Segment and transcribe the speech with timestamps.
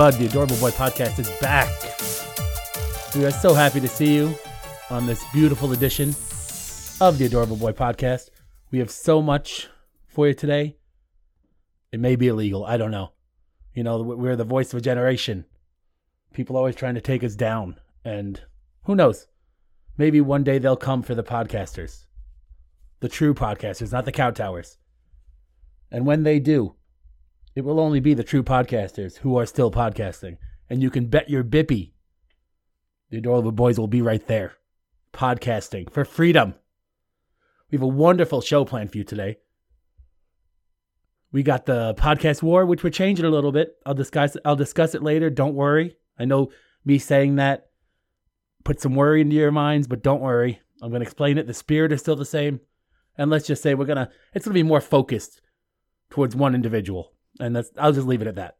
[0.00, 1.68] Spud, the Adorable Boy podcast is back.
[3.14, 4.34] We are so happy to see you
[4.88, 6.14] on this beautiful edition
[7.02, 8.30] of the Adorable Boy podcast.
[8.70, 9.68] We have so much
[10.06, 10.78] for you today.
[11.92, 12.64] It may be illegal.
[12.64, 13.12] I don't know.
[13.74, 15.44] You know, we're the voice of a generation.
[16.32, 17.78] People always trying to take us down.
[18.02, 18.40] And
[18.84, 19.26] who knows?
[19.98, 22.06] Maybe one day they'll come for the podcasters,
[23.00, 24.78] the true podcasters, not the kowtowers.
[25.90, 26.76] And when they do,
[27.54, 30.36] it will only be the true podcasters who are still podcasting.
[30.68, 31.92] And you can bet your bippy
[33.10, 34.54] the adorable boys will be right there,
[35.12, 36.54] podcasting for freedom.
[37.70, 39.38] We have a wonderful show planned for you today.
[41.32, 43.76] We got the podcast war, which we're changing a little bit.
[43.84, 44.36] I'll discuss.
[44.44, 45.28] I'll discuss it later.
[45.28, 45.96] Don't worry.
[46.18, 46.50] I know
[46.84, 47.70] me saying that
[48.64, 50.60] put some worry into your minds, but don't worry.
[50.82, 51.46] I'm going to explain it.
[51.46, 52.60] The spirit is still the same,
[53.18, 54.10] and let's just say we're gonna.
[54.34, 55.40] It's going to be more focused
[56.10, 57.70] towards one individual, and that's.
[57.76, 58.56] I'll just leave it at that.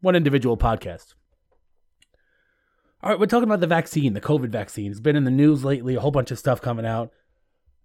[0.00, 1.14] One individual podcast.
[3.02, 4.90] All right, we're talking about the vaccine, the COVID vaccine.
[4.90, 5.94] It's been in the news lately.
[5.94, 7.12] A whole bunch of stuff coming out,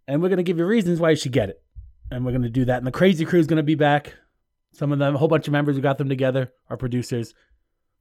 [0.07, 1.61] and we're going to give you reasons why you should get it
[2.11, 2.77] and we're going to do that.
[2.77, 4.15] And the Crazy Crew is going to be back.
[4.71, 7.33] Some of them, a whole bunch of members who got them together, our producers.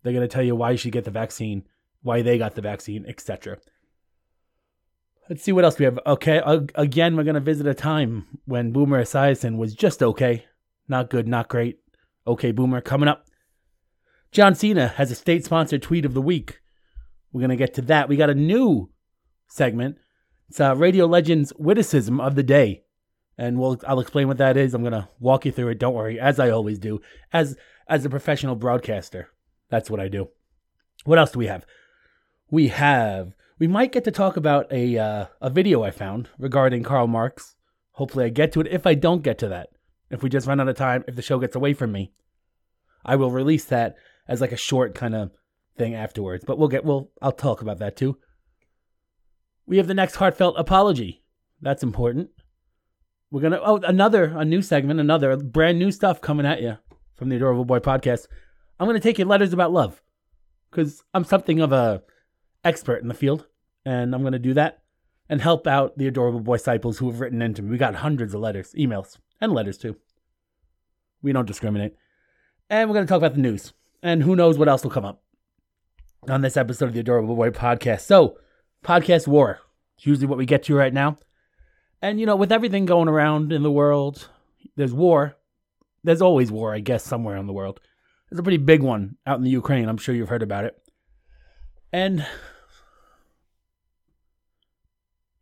[0.03, 1.65] They're going to tell you why you should get the vaccine,
[2.03, 3.59] why they got the vaccine, etc.
[5.29, 5.99] Let's see what else we have.
[6.07, 6.41] Okay,
[6.75, 10.45] again, we're going to visit a time when Boomer Esiason was just okay.
[10.89, 11.81] Not good, not great.
[12.29, 13.27] Okay, Boomer, coming up.
[14.31, 16.61] John Cena has a state sponsored tweet of the week.
[17.33, 18.09] We're going to get to that.
[18.09, 18.91] We got a new
[19.49, 19.97] segment.
[20.49, 22.85] It's uh, Radio Legends witticism of the day
[23.39, 24.75] and we'll I'll explain what that is.
[24.75, 25.79] I'm gonna walk you through it.
[25.79, 27.01] Don't worry, as I always do.
[27.33, 27.57] As
[27.87, 29.31] as a professional broadcaster,
[29.71, 30.29] that's what I do.
[31.05, 31.65] What else do we have?
[32.51, 36.83] We have we might get to talk about a uh, a video I found regarding
[36.83, 37.55] Karl Marx.
[37.93, 38.67] Hopefully, I get to it.
[38.67, 39.71] If I don't get to that,
[40.11, 42.13] if we just run out of time, if the show gets away from me,
[43.05, 43.97] I will release that
[44.27, 45.31] as like a short kind of
[45.77, 46.45] thing afterwards.
[46.45, 48.19] But we'll get we'll I'll talk about that too.
[49.67, 51.23] We have the next heartfelt apology.
[51.61, 52.31] That's important.
[53.31, 56.79] We're gonna oh another a new segment, another brand new stuff coming at you
[57.15, 58.27] from the Adorable Boy podcast.
[58.81, 60.03] I'm gonna take your letters about love
[60.71, 62.03] because I'm something of a
[62.65, 63.47] expert in the field,
[63.85, 64.83] and I'm gonna do that
[65.29, 67.71] and help out the Adorable Boy disciples who have written into me.
[67.71, 69.97] We got hundreds of letters, emails, and letters too.
[71.23, 71.95] We don't discriminate,
[72.71, 73.73] and we're gonna talk about the news,
[74.03, 75.23] and who knows what else will come up
[76.29, 78.03] on this episode of the Adorable Boy podcast.
[78.03, 78.39] So,
[78.85, 79.61] podcast war.
[79.97, 81.19] It's usually what we get to right now.
[82.01, 84.29] And you know, with everything going around in the world,
[84.77, 85.37] there's war.
[86.05, 87.81] There's always war, I guess, somewhere in the world.
[88.31, 89.89] There's a pretty big one out in the Ukraine.
[89.89, 90.81] I'm sure you've heard about it.
[91.93, 92.27] And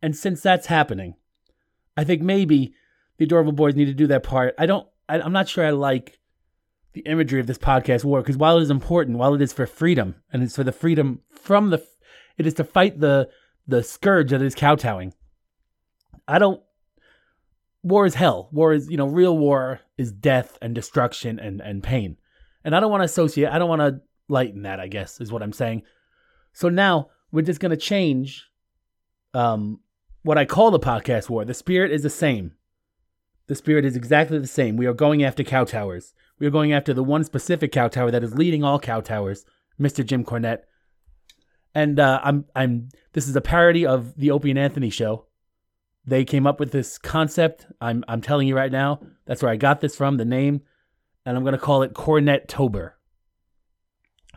[0.01, 1.15] and since that's happening,
[1.95, 2.73] I think maybe
[3.17, 4.55] the adorable boys need to do their part.
[4.57, 4.87] I don't.
[5.09, 6.19] I, I'm not sure I like
[6.93, 9.67] the imagery of this podcast war because while it is important, while it is for
[9.67, 11.85] freedom and it's for the freedom from the,
[12.37, 13.29] it is to fight the
[13.67, 15.13] the scourge that is kowtowing
[16.27, 16.61] I don't.
[17.83, 18.49] War is hell.
[18.51, 22.17] War is, you know, real war is death and destruction and, and pain.
[22.63, 25.31] And I don't want to associate, I don't want to lighten that, I guess, is
[25.31, 25.83] what I'm saying.
[26.51, 28.45] So now we're just to change
[29.33, 29.79] um,
[30.23, 31.45] what I call the podcast war.
[31.45, 32.53] The spirit is the same.
[33.47, 34.75] The spirit is exactly the same.
[34.75, 36.13] We are going after kowtowers.
[36.39, 39.45] We are going after the one specific kowtower that is leading all kowtowers,
[39.79, 40.05] Mr.
[40.05, 40.63] Jim Cornette.
[41.73, 45.25] And uh, I'm I'm this is a parody of the Opie and Anthony show.
[46.05, 47.67] They came up with this concept.
[47.79, 50.61] I'm I'm telling you right now, that's where I got this from, the name,
[51.25, 52.93] and I'm gonna call it Cornettober.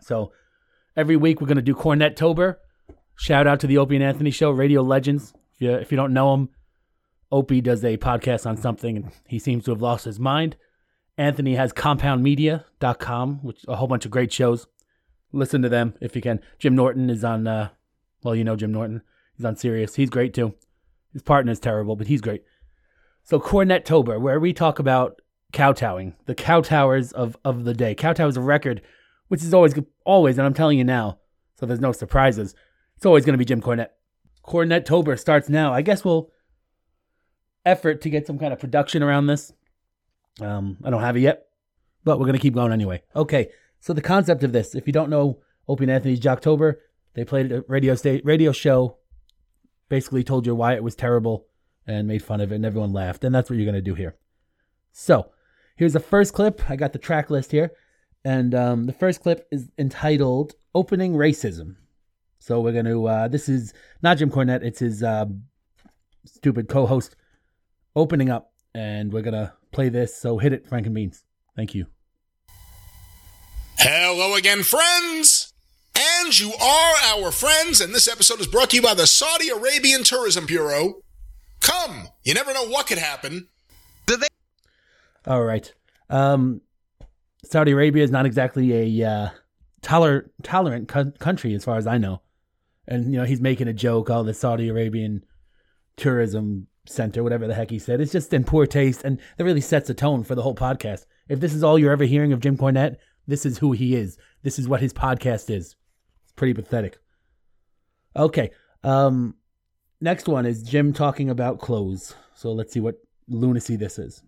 [0.02, 0.32] So
[0.96, 2.56] every week we're gonna do Cornettober.
[3.16, 5.32] Shout out to the Opie and Anthony Show, Radio Legends.
[5.54, 6.48] If you if you don't know him,
[7.32, 10.56] Opie does a podcast on something and he seems to have lost his mind.
[11.16, 14.66] Anthony has compoundmedia.com, which a whole bunch of great shows.
[15.32, 16.40] Listen to them if you can.
[16.58, 17.70] Jim Norton is on uh
[18.22, 19.02] well, you know Jim Norton.
[19.36, 19.94] He's on Sirius.
[19.94, 20.54] He's great too.
[21.12, 22.42] His partner is terrible, but he's great.
[23.22, 25.20] So Cornettober, where we talk about
[25.52, 27.94] kowtowing, the kowtowers of, of the day.
[27.94, 28.82] Kowtow is a record,
[29.28, 29.74] which is always,
[30.04, 31.18] always, and I'm telling you now,
[31.58, 32.54] so there's no surprises.
[32.96, 33.90] It's always going to be Jim Cornette.
[34.44, 35.72] Cornettober starts now.
[35.72, 36.30] I guess we'll
[37.64, 39.52] effort to get some kind of production around this.
[40.40, 41.46] Um, I don't have it yet,
[42.04, 43.02] but we're going to keep going anyway.
[43.14, 46.76] Okay, so the concept of this, if you don't know Opie and Anthony's Jocktober,
[47.14, 48.96] they played a radio state radio show
[49.90, 51.46] basically told you why it was terrible
[51.86, 53.24] and made fun of it, and everyone laughed.
[53.24, 54.16] And that's what you're going to do here.
[54.92, 55.30] So,
[55.76, 56.70] here's the first clip.
[56.70, 57.72] I got the track list here.
[58.24, 61.76] And um, the first clip is entitled Opening Racism.
[62.38, 65.26] So, we're going to, uh, this is not Jim Cornette, it's his uh,
[66.24, 67.16] stupid co host
[67.94, 68.52] opening up.
[68.74, 70.16] And we're going to play this.
[70.16, 71.24] So, hit it, Frank and Beans.
[71.56, 71.86] Thank you.
[73.78, 75.54] Hello again, friends!
[75.98, 79.48] And you are our friends, and this episode is brought to you by the Saudi
[79.48, 81.02] Arabian Tourism Bureau.
[81.60, 82.08] Come!
[82.22, 83.48] You never know what could happen.
[85.26, 85.72] All right.
[86.08, 86.60] Um,
[87.44, 89.28] Saudi Arabia is not exactly a uh,
[89.82, 92.22] toler- tolerant co- country, as far as I know.
[92.86, 94.10] And you know, he's making a joke.
[94.10, 95.24] Oh, the Saudi Arabian
[95.96, 98.00] tourism center, whatever the heck he said.
[98.00, 101.06] It's just in poor taste, and that really sets a tone for the whole podcast.
[101.28, 102.96] If this is all you're ever hearing of Jim Cornette,
[103.26, 104.18] this is who he is.
[104.42, 105.76] This is what his podcast is.
[106.24, 106.98] It's pretty pathetic.
[108.16, 108.50] Okay.
[108.82, 109.36] Um,
[110.00, 112.14] next one is Jim talking about clothes.
[112.34, 112.96] So let's see what
[113.28, 114.22] lunacy this is.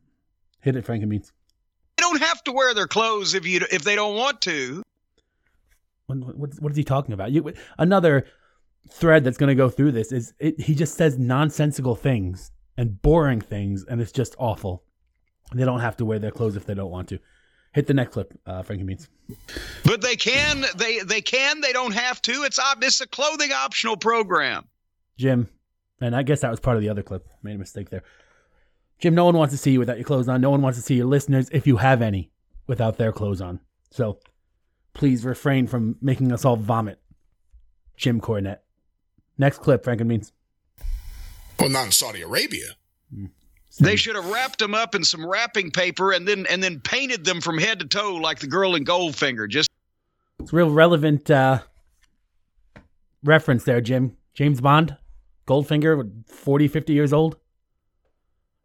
[0.60, 1.32] Hit it, Frankenbeans.
[1.96, 4.82] They don't have to wear their clothes if you if they don't want to.
[6.06, 7.32] What, what, what is he talking about?
[7.32, 8.26] You, another
[8.88, 13.00] thread that's going to go through this is it, he just says nonsensical things and
[13.02, 14.84] boring things, and it's just awful.
[15.54, 17.18] They don't have to wear their clothes if they don't want to.
[17.74, 19.08] Hit the next clip, uh, Frankie Beans.
[19.84, 20.64] But they can.
[20.76, 21.60] They they can.
[21.60, 22.42] They don't have to.
[22.44, 24.64] It's ob- it's a clothing optional program.
[25.16, 25.48] Jim,
[26.00, 27.26] and I guess that was part of the other clip.
[27.42, 28.02] Made a mistake there.
[28.98, 30.40] Jim, no one wants to see you without your clothes on.
[30.40, 32.30] No one wants to see your listeners, if you have any,
[32.66, 33.60] without their clothes on.
[33.90, 34.18] So
[34.94, 37.00] please refrain from making us all vomit.
[37.96, 38.58] Jim Cornette.
[39.42, 40.30] Next clip, Frankenbeans.
[41.58, 42.76] Well, not in Saudi Arabia.
[43.80, 47.24] They should have wrapped them up in some wrapping paper and then and then painted
[47.24, 49.48] them from head to toe like the girl in Goldfinger.
[49.48, 49.68] Just
[50.38, 51.58] It's a real relevant uh,
[53.24, 54.16] reference there, Jim.
[54.32, 54.96] James Bond,
[55.48, 57.36] Goldfinger, 40, 50 years old.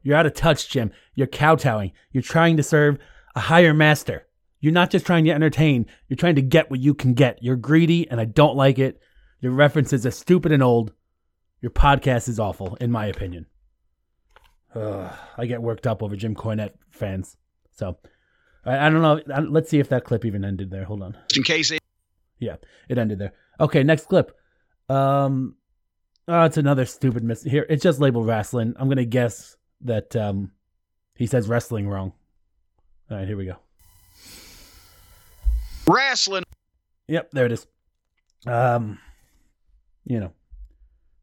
[0.03, 0.91] You're out of touch, Jim.
[1.15, 1.91] You're kowtowing.
[2.11, 2.99] You're trying to serve
[3.35, 4.27] a higher master.
[4.59, 7.41] You're not just trying to entertain, you're trying to get what you can get.
[7.41, 9.01] You're greedy, and I don't like it.
[9.39, 10.93] Your references are stupid and old.
[11.61, 13.45] Your podcast is awful, in my opinion.
[14.75, 17.37] Ugh, I get worked up over Jim Cornette fans.
[17.73, 17.97] So,
[18.65, 19.21] I, I don't know.
[19.33, 20.83] I- Let's see if that clip even ended there.
[20.85, 21.17] Hold on.
[21.35, 21.79] in case they
[22.39, 22.57] Yeah,
[22.89, 23.33] it ended there.
[23.59, 24.35] Okay, next clip.
[24.89, 25.55] Um,
[26.27, 27.43] oh, it's another stupid miss.
[27.43, 28.73] Here, it's just labeled wrestling.
[28.77, 30.51] I'm gonna guess that um,
[31.15, 32.13] he says wrestling wrong.
[33.09, 33.57] All right, here we go.
[35.87, 36.43] wrestling.
[37.07, 37.65] Yep, there it is.
[38.45, 38.99] Um,
[40.07, 40.31] you know,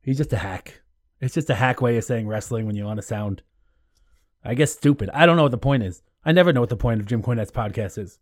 [0.03, 0.83] he's just a hack.
[1.21, 3.43] It's just a hack way of saying wrestling when you want to sound,
[4.45, 5.09] I guess, stupid.
[5.15, 6.03] I don't know what the point is.
[6.25, 8.19] I never know what the point of Jim Cornette's podcast is.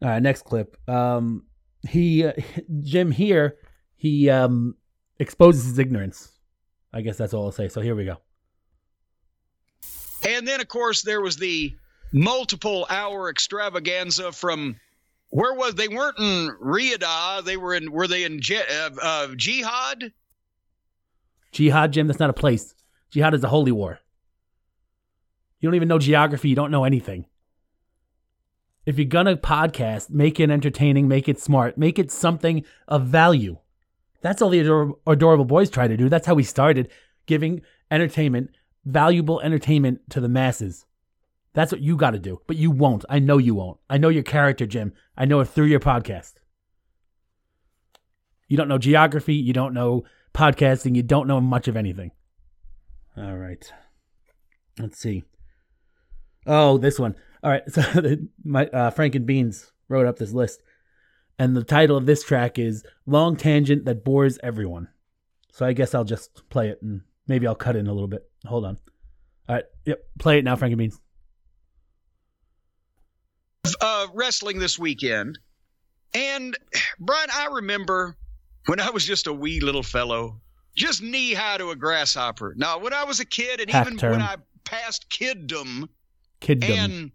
[0.00, 0.76] All right, next clip.
[0.88, 1.44] Um,
[1.88, 2.32] he, uh,
[2.82, 3.56] Jim here,
[3.96, 4.76] he um
[5.18, 6.32] exposes his ignorance.
[6.92, 7.68] I guess that's all I'll say.
[7.68, 8.18] So here we go.
[10.26, 11.74] And then, of course, there was the
[12.12, 14.76] multiple hour extravaganza from
[15.30, 17.44] where was they weren't in Riyadh.
[17.44, 20.12] They were in were they in Je- uh, uh, Jihad?
[21.52, 22.74] Jihad, Jim, that's not a place.
[23.10, 23.98] Jihad is a holy war.
[25.60, 26.48] You don't even know geography.
[26.48, 27.26] You don't know anything.
[28.84, 33.58] If you're gonna podcast, make it entertaining, make it smart, make it something of value.
[34.20, 36.08] That's all the ador- adorable boys try to do.
[36.08, 36.88] That's how we started,
[37.26, 38.50] giving entertainment,
[38.84, 40.85] valuable entertainment to the masses.
[41.56, 43.06] That's what you got to do, but you won't.
[43.08, 43.78] I know you won't.
[43.88, 44.92] I know your character, Jim.
[45.16, 46.34] I know it through your podcast.
[48.46, 49.36] You don't know geography.
[49.36, 50.94] You don't know podcasting.
[50.94, 52.10] You don't know much of anything.
[53.16, 53.72] All right.
[54.78, 55.24] Let's see.
[56.46, 57.16] Oh, this one.
[57.42, 57.62] All right.
[57.72, 57.82] So
[58.44, 60.60] my uh, Frank and Beans wrote up this list,
[61.38, 64.88] and the title of this track is "Long Tangent That Bores Everyone."
[65.52, 68.28] So I guess I'll just play it, and maybe I'll cut in a little bit.
[68.44, 68.76] Hold on.
[69.48, 69.64] All right.
[69.86, 70.04] Yep.
[70.18, 71.00] Play it now, Frank and Beans.
[73.80, 75.38] Uh, wrestling this weekend.
[76.14, 76.56] And
[76.98, 78.16] Brian, I remember
[78.66, 80.40] when I was just a wee little fellow,
[80.74, 82.54] just knee high to a grasshopper.
[82.56, 84.12] Now, when I was a kid, and Hack even term.
[84.12, 85.88] when I passed kiddom,
[86.40, 86.64] Kiddom.
[86.68, 87.10] and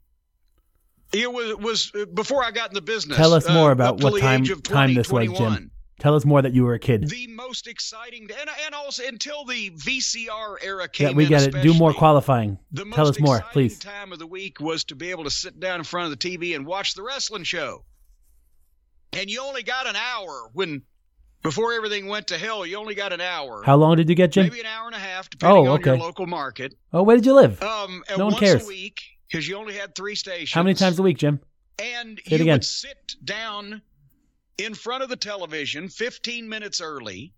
[1.13, 3.17] it was was before I got in the business.
[3.17, 5.71] Tell us uh, more about what time- time 20, this was, Jim.
[6.01, 6.12] 21.
[6.12, 7.08] Tell us more that you were a kid.
[7.08, 11.62] The most exciting, and, and also until the VCR era came Yeah, we get it.
[11.62, 12.58] Do more qualifying.
[12.72, 13.79] the Tell most us more, exciting please.
[13.79, 16.29] time of the week was to be able to sit down in front of the
[16.38, 17.84] TV and watch the wrestling show.
[19.13, 20.84] And you only got an hour when
[21.43, 22.65] before everything went to hell.
[22.65, 24.46] You only got an hour, How long did you get, Jim?
[24.46, 25.98] maybe an hour and a half, depending Oh, on your okay.
[26.01, 26.75] local market.
[26.93, 27.62] Oh, where did you live?
[27.62, 28.63] Um, No one once cares.
[28.63, 30.53] a week because you only had three stations.
[30.53, 31.39] How many times a week, Jim?
[31.79, 32.55] And Say you again.
[32.55, 33.81] would sit down
[34.58, 37.34] in front of the television 15 minutes early.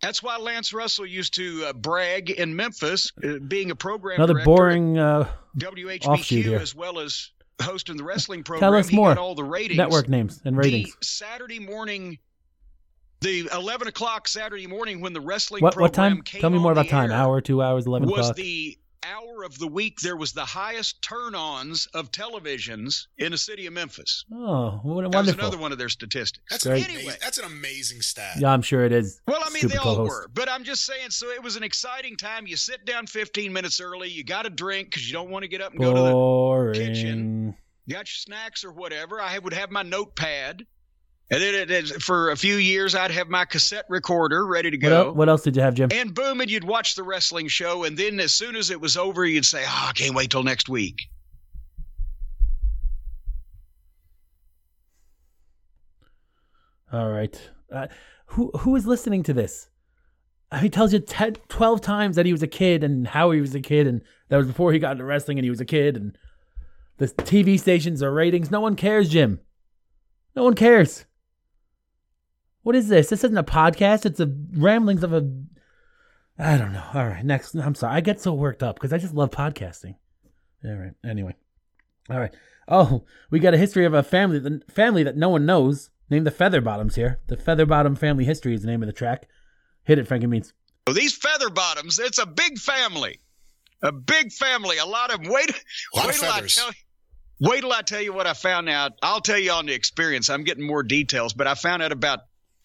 [0.00, 4.42] That's why Lance Russell used to uh, brag in Memphis, uh, being a program Another
[4.44, 6.58] boring uh, WHBQ here.
[6.58, 7.30] as well as
[7.62, 8.72] hosting the wrestling program.
[8.72, 9.16] Tell us more.
[9.16, 9.78] all the ratings.
[9.78, 10.96] network names and ratings.
[10.98, 12.18] The Saturday morning,
[13.20, 16.22] the 11 o'clock Saturday morning when the wrestling What program what time?
[16.22, 17.12] came Tell me more about time.
[17.12, 18.36] Hour, two hours, eleven was o'clock.
[18.36, 23.66] the hour of the week there was the highest turn-ons of televisions in the city
[23.66, 24.24] of Memphis.
[24.32, 26.44] Oh, what a That was another one of their statistics.
[26.50, 26.88] That's Great.
[26.88, 27.14] Anyway.
[27.20, 28.36] That's an amazing stat.
[28.38, 29.20] Yeah, I'm sure it is.
[29.26, 30.10] Well, I mean, Stupid they all co-host.
[30.10, 31.10] were, but I'm just saying.
[31.10, 32.46] So it was an exciting time.
[32.46, 34.08] You sit down 15 minutes early.
[34.08, 36.78] You got a drink because you don't want to get up and go to the.
[36.78, 37.56] Kitchen.
[37.86, 39.20] You got your snacks or whatever.
[39.20, 40.64] I would have my notepad,
[41.32, 44.76] and then it, it, for a few years I'd have my cassette recorder ready to
[44.76, 45.08] What, go.
[45.08, 45.88] el- what else did you have, Jim?
[45.92, 48.96] and boom, and you'd watch the wrestling show, and then as soon as it was
[48.96, 51.08] over, you'd say, "Oh, I can't wait till next week."
[56.92, 57.50] All right.
[57.72, 57.86] Uh,
[58.26, 59.68] who who is listening to this?
[60.50, 63.40] Uh, He tells you 10, 12 times that he was a kid and how he
[63.40, 65.64] was a kid, and that was before he got into wrestling and he was a
[65.64, 66.16] kid, and
[66.98, 68.50] the TV stations are ratings.
[68.50, 69.40] No one cares, Jim.
[70.36, 71.04] No one cares.
[72.62, 73.08] What is this?
[73.08, 74.06] This isn't a podcast.
[74.06, 75.28] It's a ramblings of a.
[76.38, 76.84] I don't know.
[76.94, 77.54] All right, next.
[77.54, 77.96] I'm sorry.
[77.96, 79.96] I get so worked up because I just love podcasting.
[80.64, 80.94] All right.
[81.04, 81.34] Anyway.
[82.10, 82.34] All right.
[82.68, 85.90] Oh, we got a history of a family, the family that no one knows.
[86.10, 87.20] Named the Featherbottoms here.
[87.28, 89.28] The Featherbottom family history is the name of the track.
[89.84, 90.52] Hit it, Frankie Means.
[90.86, 93.20] So these feather bottoms, it's a big family,
[93.82, 94.76] a big family.
[94.76, 95.50] A lot of wait.
[95.94, 97.48] Lot wait of till I tell you.
[97.48, 98.92] Wait till I tell you what I found out.
[99.02, 100.28] I'll tell you on the experience.
[100.28, 102.20] I'm getting more details, but I found out about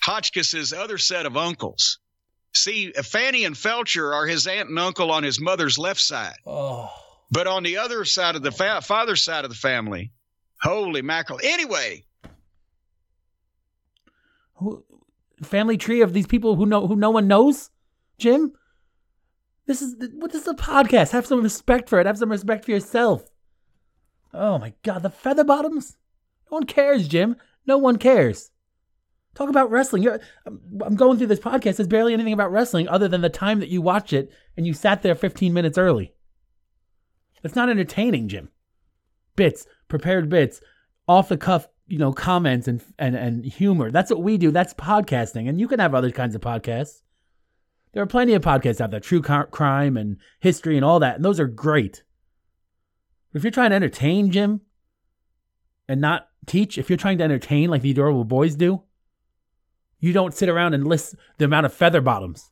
[0.08, 2.00] Hotchkiss's other set of uncles.
[2.54, 6.38] See, Fanny and Felcher are his aunt and uncle on his mother's left side.
[6.46, 6.90] Oh.
[7.30, 10.12] But on the other side of the fa- father's side of the family,
[10.62, 11.42] holy mackerel.
[11.44, 12.06] Anyway,
[14.56, 14.86] Who,
[15.44, 17.70] family tree of these people who know who no one knows?
[18.18, 18.54] Jim?
[19.66, 21.12] This is what this is a podcast.
[21.12, 22.08] Have some respect for it.
[22.08, 23.30] Have some respect for yourself.
[24.34, 25.98] Oh my god, the Featherbottoms?
[26.50, 27.36] No one cares, Jim.
[27.66, 28.52] No one cares.
[29.38, 30.02] Talk about wrestling.
[30.02, 31.76] You're, I'm, going through this podcast.
[31.76, 34.74] There's barely anything about wrestling other than the time that you watch it and you
[34.74, 36.16] sat there 15 minutes early.
[37.44, 38.50] It's not entertaining, Jim.
[39.36, 40.60] Bits, prepared bits,
[41.08, 43.92] off the cuff, you know, comments and and and humor.
[43.92, 44.50] That's what we do.
[44.50, 47.04] That's podcasting, and you can have other kinds of podcasts.
[47.94, 51.24] There are plenty of podcasts out there, true crime and history and all that, and
[51.24, 52.02] those are great.
[53.32, 54.62] But if you're trying to entertain, Jim,
[55.88, 58.82] and not teach, if you're trying to entertain like the adorable boys do,
[60.00, 62.52] you don't sit around and list the amount of feather bottoms.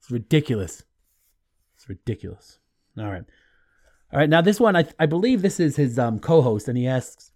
[0.00, 0.82] It's ridiculous.
[1.76, 2.58] It's ridiculous.
[2.98, 3.24] All right.
[4.12, 4.28] All right.
[4.28, 7.32] Now this one, I I believe this is his um, co-host, and he asks,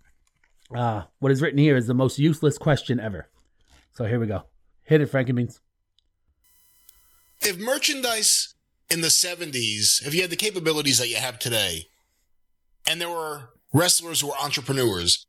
[0.75, 3.29] uh, what is written here is the most useless question ever.
[3.93, 4.45] So here we go.
[4.85, 5.61] Hit it, Frankie Beans.
[7.43, 8.55] if merchandise
[8.91, 11.87] in the 70s, if you had the capabilities that you have today,
[12.87, 15.27] and there were wrestlers who were entrepreneurs,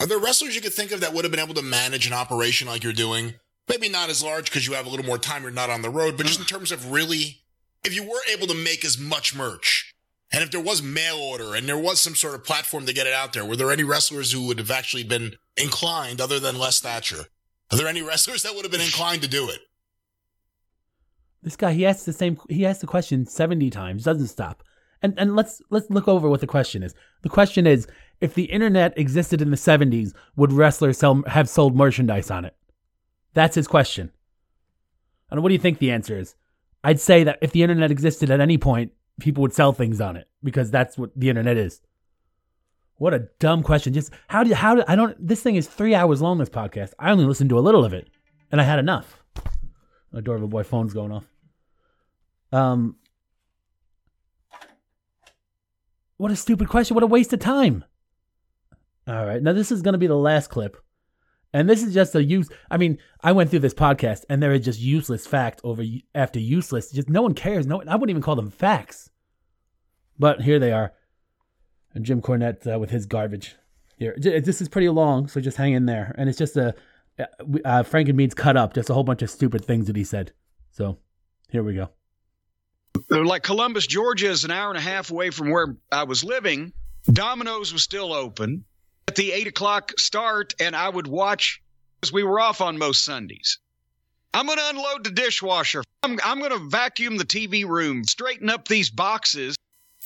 [0.00, 2.12] are there wrestlers you could think of that would have been able to manage an
[2.12, 3.34] operation like you're doing?
[3.68, 5.90] Maybe not as large because you have a little more time, you're not on the
[5.90, 7.42] road, but just in terms of really,
[7.84, 9.94] if you were able to make as much merch,
[10.32, 13.06] and if there was mail order and there was some sort of platform to get
[13.06, 16.58] it out there, were there any wrestlers who would have actually been inclined other than
[16.58, 17.24] Les Thatcher?
[17.70, 19.60] Are there any wrestlers that would have been inclined to do it?
[21.42, 22.38] This guy, he asks the same.
[22.48, 24.62] He asks the question seventy times, doesn't stop.
[25.02, 26.94] And and let's let's look over what the question is.
[27.22, 27.86] The question is,
[28.20, 32.56] if the internet existed in the seventies, would wrestlers sell have sold merchandise on it?
[33.34, 34.10] That's his question.
[35.30, 36.34] And what do you think the answer is?
[36.82, 40.16] I'd say that if the internet existed at any point, people would sell things on
[40.16, 41.80] it because that's what the internet is.
[42.96, 43.92] What a dumb question.
[43.92, 46.92] Just how do how do I don't this thing is 3 hours long this podcast.
[46.98, 48.08] I only listened to a little of it
[48.50, 49.22] and I had enough.
[50.12, 51.26] Adorable boy phone's going off.
[52.50, 52.96] Um
[56.16, 56.96] What a stupid question.
[56.96, 57.84] What a waste of time.
[59.08, 59.42] All right.
[59.42, 60.76] Now this is going to be the last clip.
[61.54, 62.50] And this is just a use.
[62.70, 65.82] I mean, I went through this podcast, and there is just useless fact over
[66.14, 66.90] after useless.
[66.90, 67.66] Just no one cares.
[67.66, 69.08] No, I wouldn't even call them facts.
[70.18, 70.92] But here they are,
[71.94, 73.56] and Jim Cornette uh, with his garbage.
[73.96, 76.14] Here, this is pretty long, so just hang in there.
[76.18, 76.74] And it's just a
[77.18, 77.24] uh,
[77.64, 80.04] uh, Frank and Means cut up, just a whole bunch of stupid things that he
[80.04, 80.32] said.
[80.70, 80.98] So
[81.50, 81.88] here we go.
[83.10, 86.72] like Columbus, Georgia is an hour and a half away from where I was living.
[87.06, 88.64] Domino's was still open
[89.18, 91.60] the eight o'clock start, and I would watch
[92.00, 93.58] because we were off on most Sundays.
[94.32, 95.82] I'm going to unload the dishwasher.
[96.04, 99.56] I'm, I'm going to vacuum the TV room, straighten up these boxes,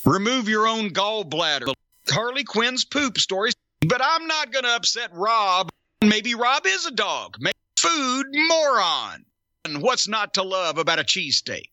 [0.07, 1.75] remove your own gallbladder.
[2.09, 3.55] Harley Quinn's poop stories.
[3.87, 5.69] But I'm not going to upset Rob.
[6.03, 7.37] Maybe Rob is a dog.
[7.39, 9.27] Maybe food moron.
[9.67, 11.69] And what's not to love about a cheesesteak?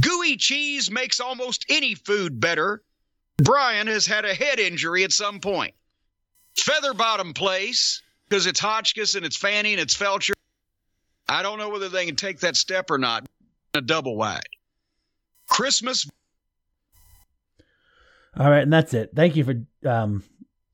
[0.00, 2.82] Gooey cheese makes almost any food better.
[3.36, 5.74] Brian has had a head injury at some point.
[6.56, 10.32] Featherbottom Place, because it's Hotchkiss and it's Fanny and it's Felcher.
[11.28, 13.26] I don't know whether they can take that step or not.
[13.74, 14.42] A double wide.
[15.48, 16.06] Christmas,
[18.36, 19.10] All right, and that's it.
[19.14, 20.24] Thank you for um,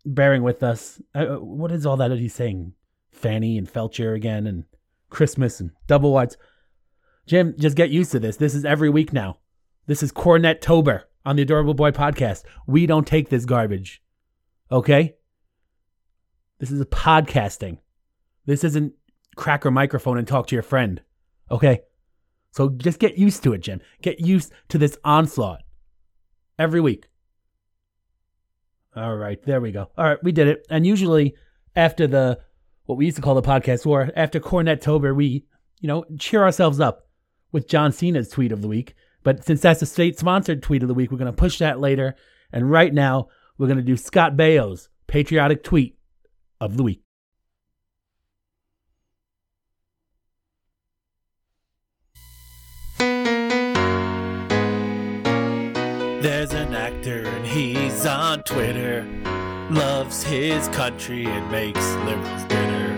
[0.06, 1.00] bearing with us.
[1.14, 2.72] Uh, what is all that he's saying?
[3.10, 4.64] Fanny and Felcher again, and
[5.10, 6.36] Christmas and double whites.
[7.26, 8.36] Jim, just get used to this.
[8.36, 9.38] This is every week now.
[9.86, 12.44] This is Cornettober on the Adorable Boy podcast.
[12.66, 14.02] We don't take this garbage.
[14.72, 15.16] Okay?
[16.60, 17.78] This is a podcasting.
[18.44, 18.92] This isn't
[19.34, 21.00] crack your microphone and talk to your friend.
[21.50, 21.80] Okay?
[22.52, 23.80] So just get used to it, Jim.
[24.02, 25.62] Get used to this onslaught
[26.58, 27.08] every week.
[28.94, 29.88] All right, there we go.
[29.96, 30.66] All right, we did it.
[30.68, 31.34] And usually
[31.74, 32.40] after the
[32.84, 35.46] what we used to call the podcast war, after Cornettober, we,
[35.80, 37.08] you know, cheer ourselves up
[37.52, 38.94] with John Cena's tweet of the week.
[39.22, 41.78] But since that's a state sponsored tweet of the week, we're going to push that
[41.78, 42.16] later.
[42.52, 45.96] And right now, we're going to do Scott Baio's patriotic tweet
[46.60, 47.02] of the week.
[56.20, 59.06] There's an actor and he's on Twitter.
[59.70, 62.90] Loves his country and makes liberals bitter.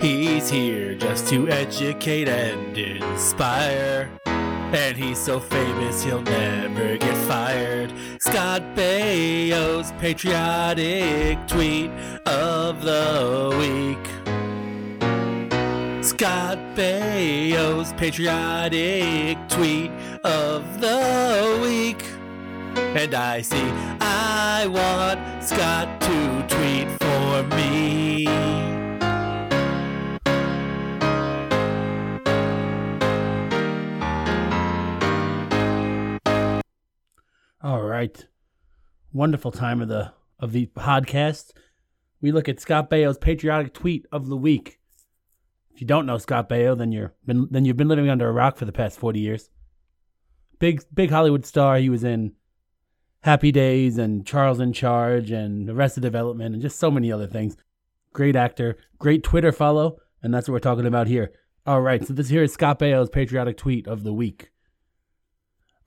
[0.00, 4.10] He's here just to educate and inspire.
[4.72, 7.92] And he's so famous he'll never get fired.
[8.18, 11.90] Scott Baio's patriotic tweet
[12.26, 14.06] of the week.
[16.04, 19.90] Scott Baio's patriotic tweet
[20.24, 22.02] of the week.
[22.76, 28.75] And I see, I want Scott to tweet for me.
[37.66, 38.24] All right.
[39.12, 41.50] Wonderful time of the of the podcast.
[42.20, 44.78] We look at Scott Baio's patriotic tweet of the week.
[45.74, 48.32] If you don't know Scott Baio, then you're been then you've been living under a
[48.32, 49.50] rock for the past forty years.
[50.60, 51.78] Big big Hollywood star.
[51.78, 52.34] He was in
[53.24, 57.56] Happy Days and Charles in Charge and Arrested Development and just so many other things.
[58.12, 61.32] Great actor, great Twitter follow, and that's what we're talking about here.
[61.66, 64.52] All right, so this here is Scott Baio's patriotic tweet of the week.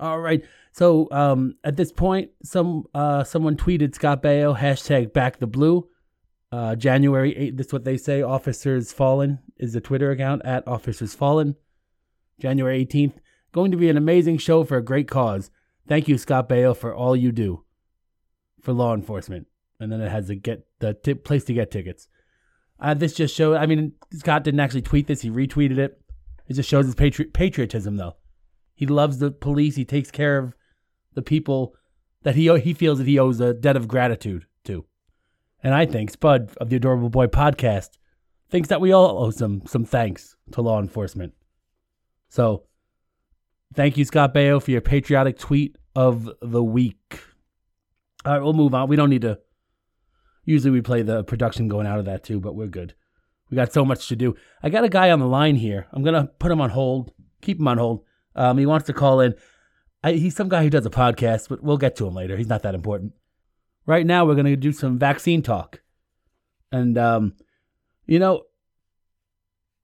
[0.01, 5.39] All right, so um, at this point, some uh, someone tweeted Scott Baio hashtag Back
[5.39, 5.87] the Blue.
[6.51, 8.21] Uh, January 8th, that's what they say.
[8.21, 11.55] Officers Fallen is the Twitter account at Officers Fallen.
[12.39, 13.13] January 18th.
[13.51, 15.51] Going to be an amazing show for a great cause.
[15.87, 17.63] Thank you, Scott Baio, for all you do
[18.61, 19.47] for law enforcement.
[19.79, 22.07] And then it has to get the t- place to get tickets.
[22.79, 26.01] Uh, this just shows, I mean, Scott didn't actually tweet this, he retweeted it.
[26.47, 28.15] It just shows his patri- patriotism, though.
[28.73, 30.53] He loves the police, he takes care of
[31.13, 31.75] the people
[32.23, 34.85] that he, he feels that he owes a debt of gratitude to.
[35.63, 37.97] And I think Spud of the Adorable Boy podcast
[38.49, 41.33] thinks that we all owe some some thanks to law enforcement.
[42.29, 42.63] So,
[43.73, 47.19] thank you, Scott Baio, for your patriotic tweet of the week.
[48.25, 48.89] All right, we'll move on.
[48.89, 49.39] We don't need to.
[50.45, 52.93] Usually, we play the production going out of that too, but we're good.
[53.49, 54.35] We got so much to do.
[54.61, 55.87] I got a guy on the line here.
[55.91, 57.11] I'm gonna put him on hold.
[57.41, 58.03] Keep him on hold.
[58.35, 59.35] Um, he wants to call in.
[60.03, 62.37] I, he's some guy who does a podcast, but we'll get to him later.
[62.37, 63.13] He's not that important.
[63.85, 65.81] Right now, we're gonna do some vaccine talk,
[66.71, 67.33] and um,
[68.05, 68.43] you know,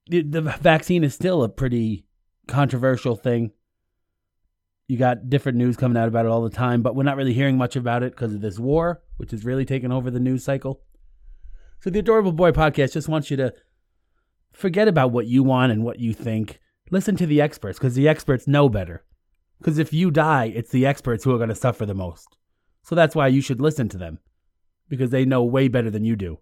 [0.08, 2.06] the, the vaccine is still a pretty
[2.48, 3.52] controversial thing.
[4.88, 7.34] You got different news coming out about it all the time, but we're not really
[7.34, 10.44] hearing much about it because of this war, which is really taking over the news
[10.44, 10.82] cycle.
[11.80, 13.54] So the Adorable Boy podcast just wants you to
[14.54, 16.60] forget about what you want and what you think.
[16.92, 19.04] Listen to the experts because the experts know better.
[19.66, 22.38] Because if you die, it's the experts who are going to suffer the most.
[22.84, 24.20] So that's why you should listen to them
[24.90, 26.38] because they know way better than you do.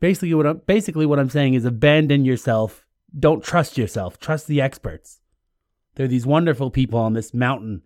[0.00, 2.86] Basically what I'm, basically what I'm saying is abandon yourself.
[3.18, 4.18] Don't trust yourself.
[4.18, 5.20] Trust the experts.
[5.94, 7.82] They're these wonderful people on this mountain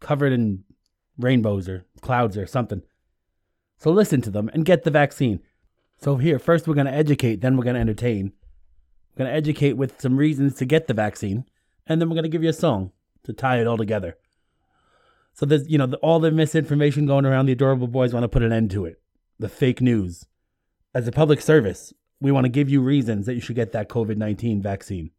[0.00, 0.64] covered in
[1.18, 2.80] rainbows or clouds or something.
[3.76, 5.40] So listen to them and get the vaccine.
[5.98, 8.32] So here, first we're going to educate, then we're going to entertain.
[9.12, 11.44] We're going to educate with some reasons to get the vaccine,
[11.86, 12.92] and then we're going to give you a song
[13.24, 14.16] to tie it all together.
[15.32, 17.46] So there's, you know, the, all the misinformation going around.
[17.46, 19.00] The adorable boys want to put an end to it.
[19.38, 20.26] The fake news.
[20.94, 23.88] As a public service, we want to give you reasons that you should get that
[23.88, 25.10] COVID 19 vaccine.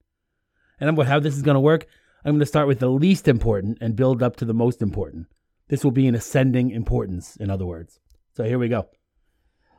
[0.80, 1.86] And how this is going to work,
[2.26, 5.28] I'm going to start with the least important and build up to the most important.
[5.70, 8.00] This will be an ascending importance, in other words.
[8.36, 8.88] So here we go.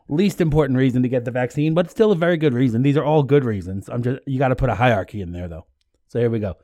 [0.08, 2.82] Least important reason to get the vaccine, but still a very good reason.
[2.82, 3.88] These are all good reasons.
[3.88, 5.66] I'm just you got to put a hierarchy in there though.
[6.08, 6.54] So here we go.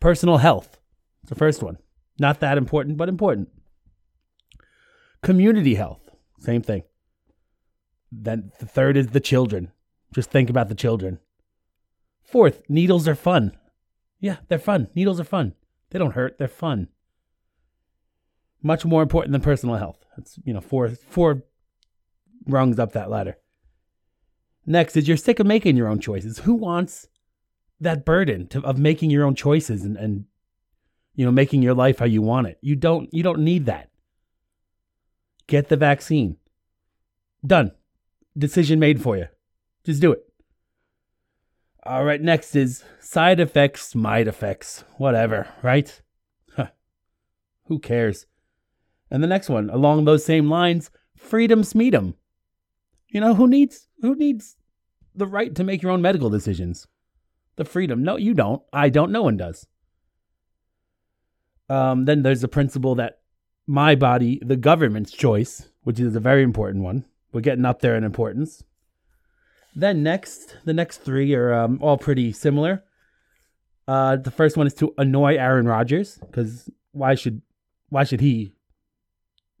[0.00, 0.78] Personal health.
[1.22, 1.78] It's the first one.
[2.18, 3.48] Not that important, but important.
[5.22, 6.10] Community health.
[6.38, 6.82] Same thing.
[8.10, 9.70] Then the third is the children.
[10.14, 11.18] Just think about the children.
[12.22, 13.56] Fourth, needles are fun.
[14.20, 14.88] Yeah, they're fun.
[14.94, 15.54] Needles are fun.
[15.90, 16.88] They don't hurt, they're fun.
[18.62, 20.04] Much more important than personal health.
[20.18, 21.44] It's, you know, four, four
[22.46, 23.36] rungs up that ladder.
[24.66, 26.40] Next is you're sick of making your own choices.
[26.40, 27.08] Who wants
[27.80, 30.24] that burden to, of making your own choices and, and,
[31.14, 32.58] you know, making your life how you want it?
[32.60, 33.90] You don't, you don't need that.
[35.46, 36.36] Get the vaccine.
[37.44, 37.72] Done.
[38.36, 39.26] Decision made for you.
[39.84, 40.24] Just do it.
[41.82, 46.00] All right, next is side effects, might effects, whatever, right?
[46.54, 46.68] Huh.
[47.64, 48.26] Who cares?
[49.10, 52.14] And the next one, along those same lines, freedom smeedum.
[53.08, 54.56] You know, who needs who needs
[55.14, 56.86] the right to make your own medical decisions?
[57.60, 58.02] The freedom.
[58.02, 58.62] No, you don't.
[58.72, 59.12] I don't.
[59.12, 59.66] No one does.
[61.68, 63.18] Um, then there's the principle that
[63.66, 67.04] my body, the government's choice, which is a very important one.
[67.34, 68.64] We're getting up there in importance.
[69.76, 72.82] Then next, the next three are um, all pretty similar.
[73.86, 77.42] Uh, the first one is to annoy Aaron Rodgers because why should
[77.90, 78.54] why should he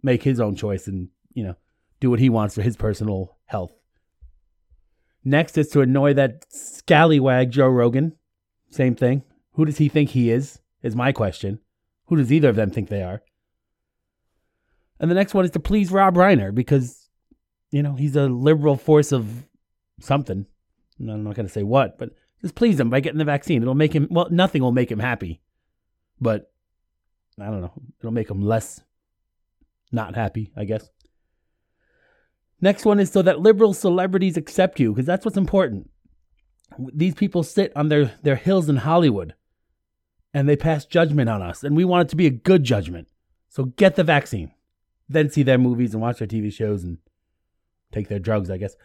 [0.02, 1.56] make his own choice and you know
[2.00, 3.79] do what he wants for his personal health?
[5.24, 8.16] Next is to annoy that scallywag Joe Rogan.
[8.70, 9.22] Same thing.
[9.52, 10.60] Who does he think he is?
[10.82, 11.60] Is my question.
[12.06, 13.22] Who does either of them think they are?
[14.98, 17.08] And the next one is to please Rob Reiner because,
[17.70, 19.46] you know, he's a liberal force of
[20.00, 20.46] something.
[20.98, 22.10] I'm not going to say what, but
[22.42, 23.62] just please him by getting the vaccine.
[23.62, 25.40] It'll make him, well, nothing will make him happy,
[26.20, 26.52] but
[27.38, 27.72] I don't know.
[27.98, 28.82] It'll make him less
[29.92, 30.88] not happy, I guess.
[32.60, 35.90] Next one is so that liberal celebrities accept you, because that's what's important.
[36.78, 39.34] These people sit on their, their hills in Hollywood
[40.32, 43.08] and they pass judgment on us, and we want it to be a good judgment.
[43.48, 44.52] So get the vaccine
[45.10, 46.98] then see their movies and watch their TV shows and
[47.92, 48.76] take their drugs, I guess.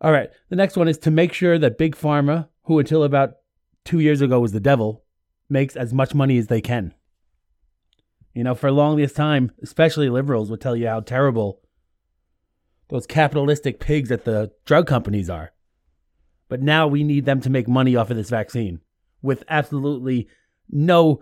[0.00, 0.28] All right.
[0.50, 3.36] The next one is to make sure that Big Pharma, who until about
[3.84, 5.02] two years ago was the devil,
[5.48, 6.92] makes as much money as they can.
[8.34, 11.60] You know, for the longest time, especially liberals would tell you how terrible
[12.94, 15.50] those capitalistic pigs that the drug companies are.
[16.48, 18.82] But now we need them to make money off of this vaccine
[19.20, 20.28] with absolutely
[20.70, 21.20] no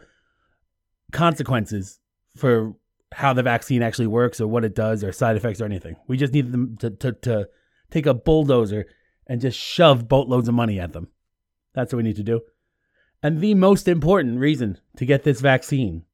[1.12, 1.98] consequences
[2.36, 2.74] for
[3.14, 5.96] how the vaccine actually works or what it does or side effects or anything.
[6.08, 7.48] We just need them to, to, to
[7.90, 8.84] take a bulldozer
[9.26, 11.08] and just shove boatloads of money at them.
[11.72, 12.42] That's what we need to do.
[13.22, 16.04] And the most important reason to get this vaccine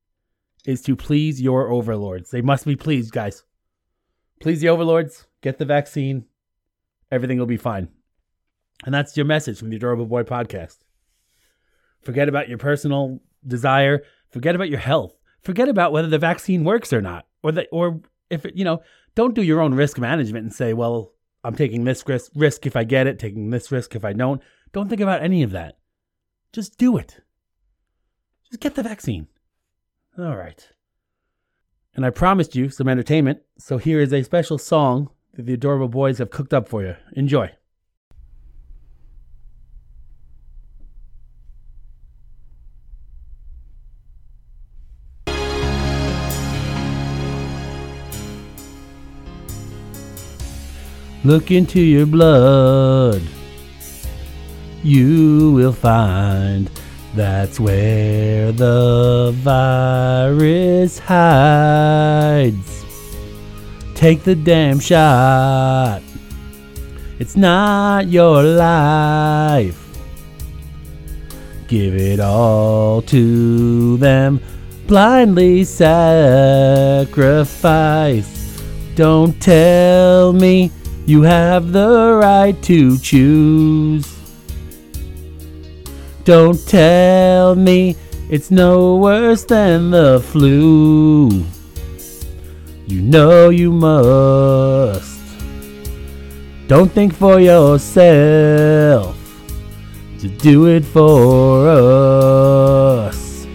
[0.64, 2.31] is to please your overlords.
[2.31, 3.42] They must be pleased, guys.
[4.40, 6.24] Please the overlords, get the vaccine,
[7.11, 7.88] everything will be fine.
[8.85, 10.79] And that's your message from the Adorable Boy podcast.
[12.03, 16.92] Forget about your personal desire, forget about your health forget about whether the vaccine works
[16.92, 18.83] or not, or that, or if it, you know,
[19.14, 21.12] don't do your own risk management and say, well,
[21.44, 24.42] I'm taking this risk, risk if I get it, taking this risk if I don't.
[24.72, 25.79] Don't think about any of that.
[26.53, 27.20] Just do it.
[28.51, 29.29] Just get the vaccine.
[30.18, 30.68] All right.
[31.94, 35.87] And I promised you some entertainment, so here is a special song that the adorable
[35.87, 36.96] boys have cooked up for you.
[37.12, 37.48] Enjoy.
[51.22, 53.22] Look into your blood.
[54.83, 56.68] You will find
[57.14, 62.77] that's where the virus hides.
[63.98, 66.02] Take the damn shot.
[67.18, 69.84] It's not your life.
[71.66, 74.40] Give it all to them.
[74.87, 76.22] Blindly sacrifice.
[78.94, 80.70] Don't tell me
[81.04, 84.06] you have the right to choose.
[86.22, 87.96] Don't tell me
[88.30, 91.44] it's no worse than the flu.
[92.88, 95.20] You know you must.
[96.68, 99.14] Don't think for yourself.
[100.20, 103.46] to do it for us.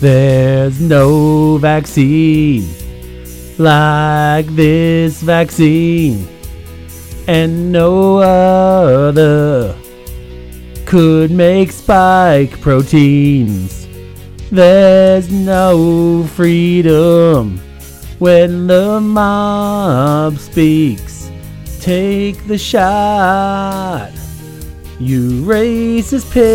[0.00, 2.66] There's no vaccine
[3.58, 6.26] like this vaccine
[7.26, 9.76] and no other
[10.86, 13.87] could make spike proteins.
[14.50, 17.60] There's no freedom
[18.18, 21.30] when the mob speaks.
[21.80, 24.10] Take the shot,
[24.98, 26.48] you racist pig.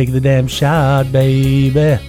[0.00, 2.02] Take the damn shot, baby.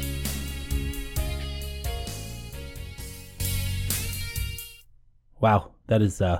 [5.41, 6.39] Wow, that is uh,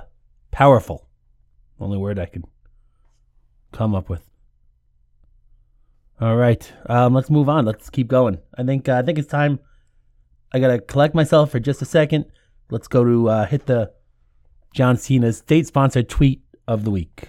[0.50, 1.06] powerful.
[1.78, 2.44] Only word I could
[3.70, 4.22] come up with.
[6.22, 7.66] All right, um, let's move on.
[7.66, 8.38] Let's keep going.
[8.56, 9.60] I think uh, I think it's time.
[10.54, 12.24] I gotta collect myself for just a second.
[12.70, 13.92] Let's go to uh, hit the
[14.72, 17.28] John Cena's state-sponsored tweet of the week.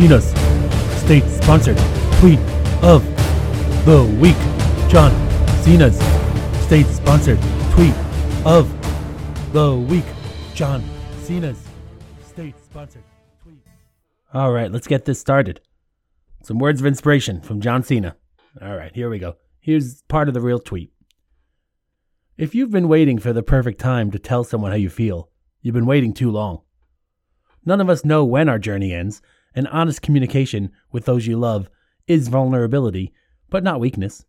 [0.00, 0.30] Cena's
[1.02, 1.76] state sponsored
[2.20, 2.38] tweet
[2.82, 3.04] of
[3.84, 4.34] the week.
[4.88, 5.12] John
[5.60, 5.98] Cena's
[6.64, 7.38] state sponsored
[7.72, 7.94] tweet
[8.46, 8.72] of
[9.52, 10.06] the week.
[10.54, 10.82] John
[11.20, 11.62] Cena's
[12.26, 13.02] state sponsored
[13.42, 13.58] tweet.
[14.32, 15.60] All right, let's get this started.
[16.44, 18.16] Some words of inspiration from John Cena.
[18.62, 19.36] All right, here we go.
[19.60, 20.90] Here's part of the real tweet.
[22.38, 25.28] If you've been waiting for the perfect time to tell someone how you feel,
[25.60, 26.62] you've been waiting too long.
[27.66, 29.20] None of us know when our journey ends,
[29.54, 31.68] and honest communication with those you love
[32.06, 33.12] is vulnerability,
[33.48, 34.24] but not weakness.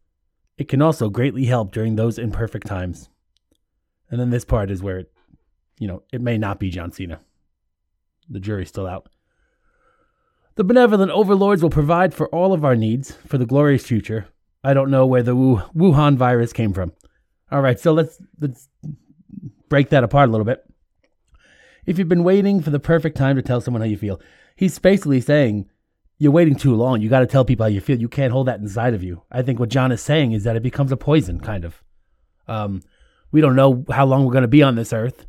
[0.57, 3.09] It can also greatly help during those imperfect times.
[4.09, 5.11] And then this part is where it,
[5.79, 7.19] you know, it may not be John Cena.
[8.29, 9.09] The jury's still out.
[10.55, 14.27] The benevolent overlords will provide for all of our needs for the glorious future.
[14.63, 16.93] I don't know where the Wuhan virus came from.
[17.51, 18.69] All right, so let's let's
[19.69, 20.63] break that apart a little bit.
[21.85, 24.21] If you've been waiting for the perfect time to tell someone how you feel,
[24.61, 25.67] he's basically saying
[26.19, 27.01] you're waiting too long.
[27.01, 27.99] You got to tell people how you feel.
[27.99, 29.23] You can't hold that inside of you.
[29.31, 31.83] I think what John is saying is that it becomes a poison, kind of.
[32.47, 32.83] Um,
[33.31, 35.25] we don't know how long we're going to be on this earth,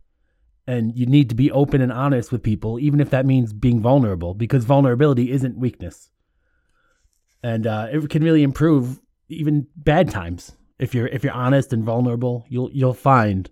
[0.66, 3.80] and you need to be open and honest with people, even if that means being
[3.80, 6.10] vulnerable, because vulnerability isn't weakness,
[7.42, 10.52] and uh, it can really improve even bad times.
[10.78, 13.48] If you're if you're honest and vulnerable, you'll you'll find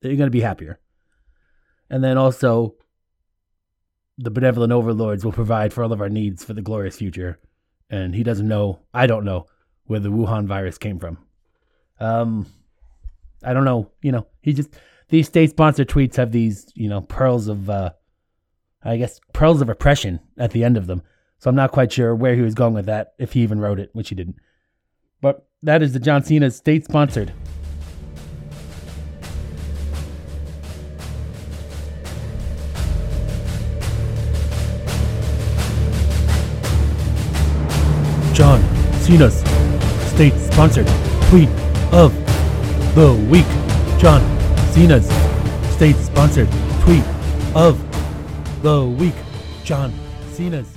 [0.00, 0.80] that you're going to be happier.
[1.88, 2.74] And then also,
[4.18, 7.38] the benevolent overlords will provide for all of our needs for the glorious future.
[7.90, 9.46] And he doesn't know, I don't know,
[9.84, 11.18] where the Wuhan virus came from.
[12.00, 12.46] Um,
[13.42, 13.90] I don't know.
[14.02, 14.70] You know, he just,
[15.08, 17.90] these state sponsored tweets have these, you know, pearls of, uh,
[18.82, 21.02] I guess, pearls of oppression at the end of them.
[21.38, 23.78] So I'm not quite sure where he was going with that, if he even wrote
[23.78, 24.36] it, which he didn't.
[25.20, 27.32] But that is the John Cena state sponsored
[39.14, 39.38] Cena's
[40.10, 40.88] state sponsored
[41.28, 41.48] tweet
[41.92, 42.12] of
[42.96, 43.46] the week.
[44.00, 44.20] John
[44.72, 45.06] Cena's
[45.72, 46.48] state sponsored
[46.80, 47.04] tweet
[47.54, 47.78] of
[48.62, 49.14] the week.
[49.62, 49.92] John
[50.32, 50.76] Cena's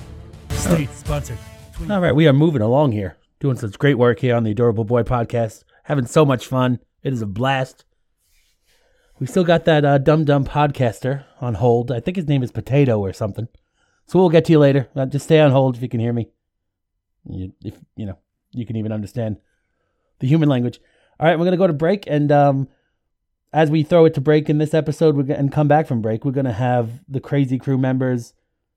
[0.52, 1.40] state sponsored
[1.74, 1.90] tweet.
[1.90, 4.84] All right, we are moving along here, doing such great work here on the Adorable
[4.84, 5.64] Boy podcast.
[5.86, 6.78] Having so much fun.
[7.02, 7.86] It is a blast.
[9.20, 11.92] We still got that uh, dumb dumb podcaster on hold.
[11.92, 13.48] I think his name is Potato or something.
[14.06, 14.90] So we'll get to you later.
[14.96, 16.30] Uh, just stay on hold if you can hear me.
[17.30, 18.20] You, if you know,
[18.58, 19.38] you can even understand
[20.20, 20.80] the human language.
[21.20, 22.68] All right, we're gonna go to break, and um,
[23.54, 26.02] as we throw it to break in this episode, we're gonna, and come back from
[26.02, 28.34] break, we're gonna have the crazy crew members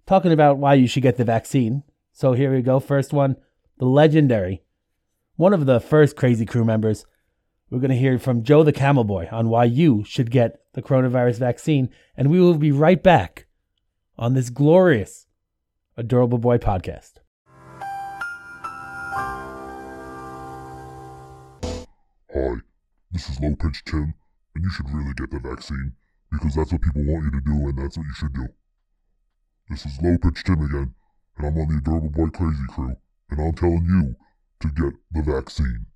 [0.06, 1.82] talking about why you should get the vaccine.
[2.12, 2.80] So here we go.
[2.80, 3.36] First one,
[3.78, 4.62] the legendary,
[5.36, 7.06] one of the first crazy crew members.
[7.70, 11.38] We're gonna hear from Joe the Camel Boy on why you should get the coronavirus
[11.38, 13.46] vaccine, and we will be right back
[14.18, 15.26] on this glorious
[15.96, 17.19] Adorable Boy podcast.
[22.32, 22.54] Hi,
[23.10, 24.14] this is Low Pitch Tim,
[24.54, 25.94] and you should really get the vaccine
[26.30, 28.46] because that's what people want you to do, and that's what you should do.
[29.68, 30.94] This is Low Pitch Tim again,
[31.36, 32.94] and I'm on the Adorable Boy Crazy crew,
[33.30, 34.14] and I'm telling you
[34.60, 35.86] to get the vaccine.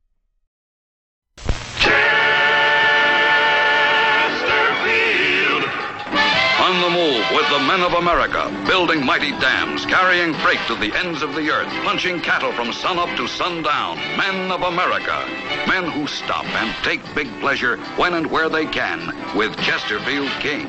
[6.60, 10.94] On the move with the men of America, building mighty dams, carrying freight to the
[10.96, 13.96] ends of the earth, punching cattle from sunup to sundown.
[14.16, 15.26] Men of America.
[15.68, 20.68] Men who stop and take big pleasure when and where they can with Chesterfield King.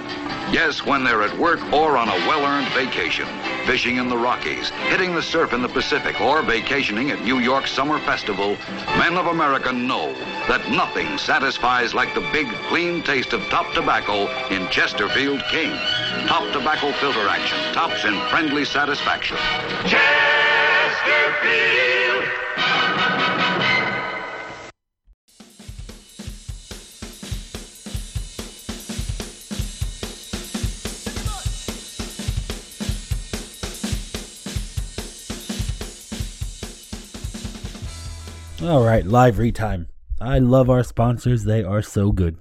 [0.51, 3.27] Yes, when they're at work or on a well earned vacation,
[3.65, 7.67] fishing in the Rockies, hitting the surf in the Pacific, or vacationing at New York
[7.67, 8.57] Summer Festival,
[8.97, 10.13] men of America know
[10.47, 15.74] that nothing satisfies like the big, clean taste of top tobacco in Chesterfield King.
[16.27, 19.37] Top tobacco filter action, tops in friendly satisfaction.
[19.85, 20.05] Chesterfield!
[38.63, 39.87] All right, live retime.
[40.19, 42.37] I love our sponsors, they are so good.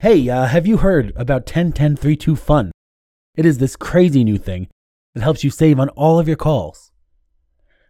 [0.00, 2.70] Hey, uh, have you heard about 101032 Fun?
[3.34, 4.68] It is this crazy new thing
[5.12, 6.92] that helps you save on all of your calls.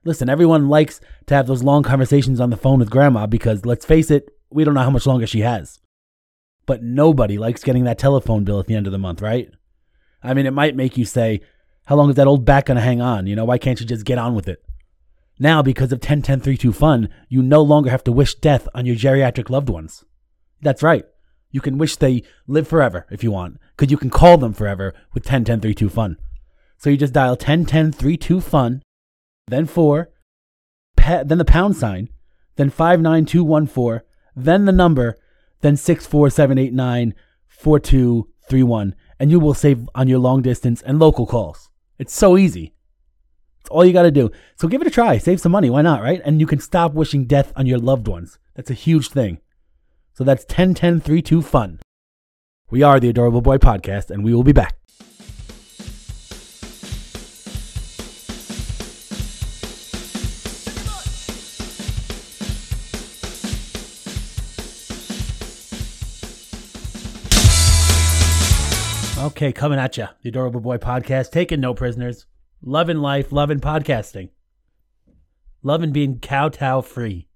[0.05, 3.85] Listen, everyone likes to have those long conversations on the phone with grandma because, let's
[3.85, 5.81] face it, we don't know how much longer she has.
[6.65, 9.51] But nobody likes getting that telephone bill at the end of the month, right?
[10.23, 11.43] I mean, it might make you say,
[11.85, 13.27] how long is that old back going to hang on?
[13.27, 14.65] You know, why can't you just get on with it?
[15.39, 19.51] Now, because of 101032 Fun, you no longer have to wish death on your geriatric
[19.51, 20.07] loved ones.
[20.63, 21.05] That's right.
[21.51, 24.95] You can wish they live forever if you want, because you can call them forever
[25.15, 26.17] with 101032 Fun.
[26.77, 28.83] So you just dial 101032 Fun,
[29.47, 30.11] then 4,
[30.97, 32.11] pa- then the pound sign,
[32.57, 34.07] then 59214,
[34.37, 35.17] then the number,
[35.61, 37.15] then 64789
[37.47, 41.71] 4231, and you will save on your long distance and local calls.
[41.99, 42.75] It's so easy.
[43.61, 44.31] It's all you got to do.
[44.57, 45.19] So give it a try.
[45.19, 45.69] Save some money.
[45.69, 46.21] Why not, right?
[46.25, 48.39] And you can stop wishing death on your loved ones.
[48.55, 49.41] That's a huge thing.
[50.19, 51.79] So that's 101032 Fun.
[52.71, 54.77] We are the Adorable Boy Podcast, and we will be back.
[69.25, 72.27] Okay, coming at you, the Adorable Boy Podcast, taking no prisoners,
[72.61, 74.31] loving life, loving podcasting,
[75.63, 77.28] loving being kowtow free.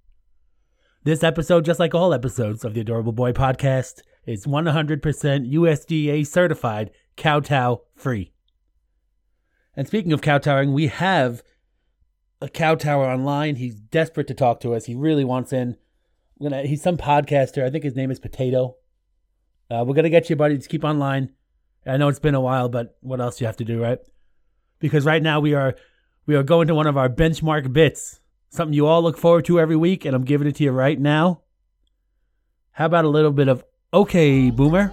[1.04, 6.92] This episode, just like all episodes of the Adorable Boy Podcast, is 100% USDA certified
[7.16, 8.30] kowtow free.
[9.74, 11.42] And speaking of kowtowing, we have
[12.40, 13.56] a kowtower online.
[13.56, 14.84] He's desperate to talk to us.
[14.84, 15.76] He really wants in.
[16.40, 16.62] Gonna.
[16.62, 17.64] He's some podcaster.
[17.64, 18.76] I think his name is Potato.
[19.68, 20.56] Uh, we're gonna get you, buddy.
[20.56, 21.30] Just keep online.
[21.84, 23.98] I know it's been a while, but what else you have to do, right?
[24.78, 25.74] Because right now we are
[26.26, 28.20] we are going to one of our benchmark bits,
[28.52, 31.00] something you all look forward to every week, and I'm giving it to you right
[31.00, 31.40] now.
[32.72, 34.92] How about a little bit of okay, boomer?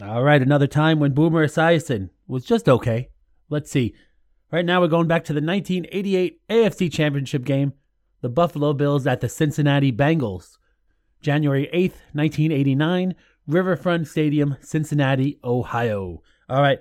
[0.00, 3.10] All right, another time when Boomer Esiason was just okay.
[3.50, 3.94] Let's see.
[4.50, 7.74] Right now we're going back to the 1988 AFC Championship game
[8.22, 10.56] the Buffalo Bills at the Cincinnati Bengals.
[11.20, 13.14] January 8th, 1989,
[13.46, 16.22] Riverfront Stadium, Cincinnati, Ohio.
[16.48, 16.78] All right.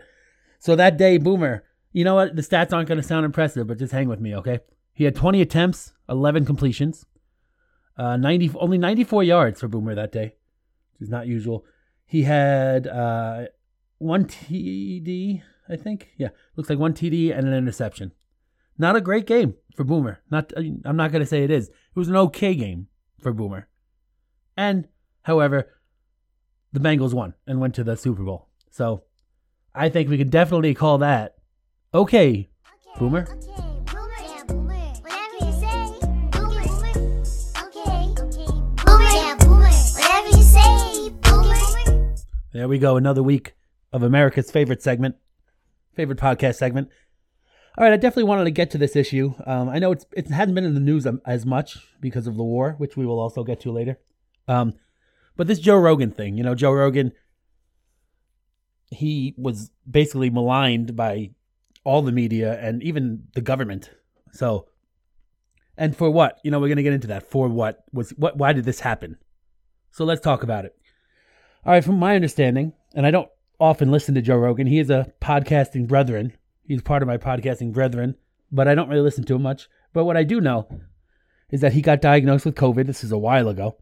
[0.60, 2.36] So that day, Boomer, you know what?
[2.36, 4.60] The stats aren't going to sound impressive, but just hang with me, okay?
[4.93, 7.06] He had 20 attempts, 11 completions,
[7.97, 10.36] uh, 90, only 94 yards for Boomer that day,
[10.93, 11.65] which is not usual.
[12.06, 13.45] He had uh,
[13.97, 16.12] one TD, I think.
[16.17, 18.12] Yeah, looks like one TD and an interception.
[18.78, 20.21] Not a great game for Boomer.
[20.30, 21.69] Not I'm not going to say it is.
[21.69, 22.88] It was an okay game
[23.21, 23.67] for Boomer.
[24.58, 24.88] And
[25.23, 25.69] however,
[26.75, 28.47] the Bengals won and went to the Super Bowl.
[28.69, 29.03] So,
[29.73, 31.35] I think we could definitely call that
[31.93, 32.49] okay,
[32.93, 33.21] okay Boomer.
[33.21, 33.65] Okay.
[42.55, 42.95] There we go.
[42.95, 43.53] Another week
[43.91, 45.17] of America's favorite segment,
[45.93, 46.88] favorite podcast segment.
[47.77, 49.33] All right, I definitely wanted to get to this issue.
[49.45, 52.43] Um, I know it's it hasn't been in the news as much because of the
[52.43, 53.99] war, which we will also get to later.
[54.47, 54.73] Um,
[55.36, 57.12] but this Joe Rogan thing, you know, Joe Rogan,
[58.91, 61.32] he was basically maligned by
[61.84, 63.89] all the media and even the government.
[64.32, 64.68] So,
[65.78, 66.39] and for what?
[66.43, 67.30] You know, we're gonna get into that.
[67.30, 68.38] For what was what?
[68.38, 69.18] Why did this happen?
[69.91, 70.76] So let's talk about it.
[71.66, 74.68] All right, from my understanding, and I don't often listen to Joe Rogan.
[74.68, 76.34] He is a podcasting brethren
[76.68, 78.16] He's part of my podcasting brethren,
[78.51, 79.68] but I don't really listen to him much.
[79.93, 80.68] But what I do know
[81.51, 82.88] is that he got diagnosed with COVID.
[82.88, 83.78] This is a while ago.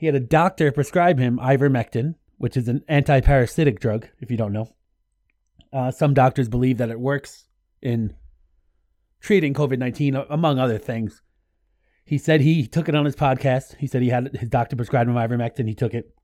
[0.00, 4.54] He had a doctor prescribe him ivermectin, which is an anti-parasitic drug, if you don't
[4.54, 4.74] know.
[5.74, 7.44] Uh, some doctors believe that it works
[7.82, 8.14] in
[9.20, 11.20] treating COVID 19, among other things.
[12.02, 13.76] He said he took it on his podcast.
[13.76, 15.68] He said he had his doctor prescribe him ivermectin.
[15.68, 16.14] He took it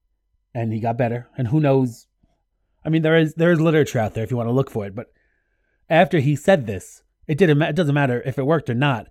[0.54, 1.28] and he got better.
[1.36, 2.06] And who knows?
[2.82, 4.86] I mean, there is there is literature out there if you want to look for
[4.86, 5.12] it, but
[5.90, 7.60] after he said this, it didn't.
[7.60, 9.08] It doesn't matter if it worked or not.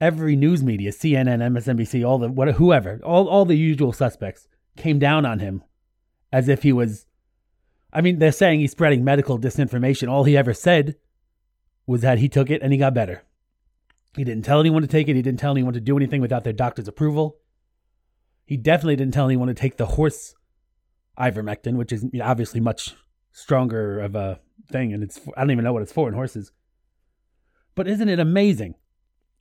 [0.00, 4.98] Every news media, CNN, MSNBC, all the what, whoever, all all the usual suspects came
[4.98, 5.62] down on him,
[6.32, 7.06] as if he was.
[7.92, 10.08] I mean, they're saying he's spreading medical disinformation.
[10.08, 10.96] All he ever said
[11.86, 13.24] was that he took it and he got better.
[14.16, 15.16] He didn't tell anyone to take it.
[15.16, 17.36] He didn't tell anyone to do anything without their doctor's approval.
[18.46, 20.34] He definitely didn't tell anyone to take the horse
[21.18, 22.96] ivermectin, which is obviously much
[23.32, 24.40] stronger of a
[24.70, 26.52] thing, and it's I don't even know what it's for in horses.
[27.74, 28.74] But isn't it amazing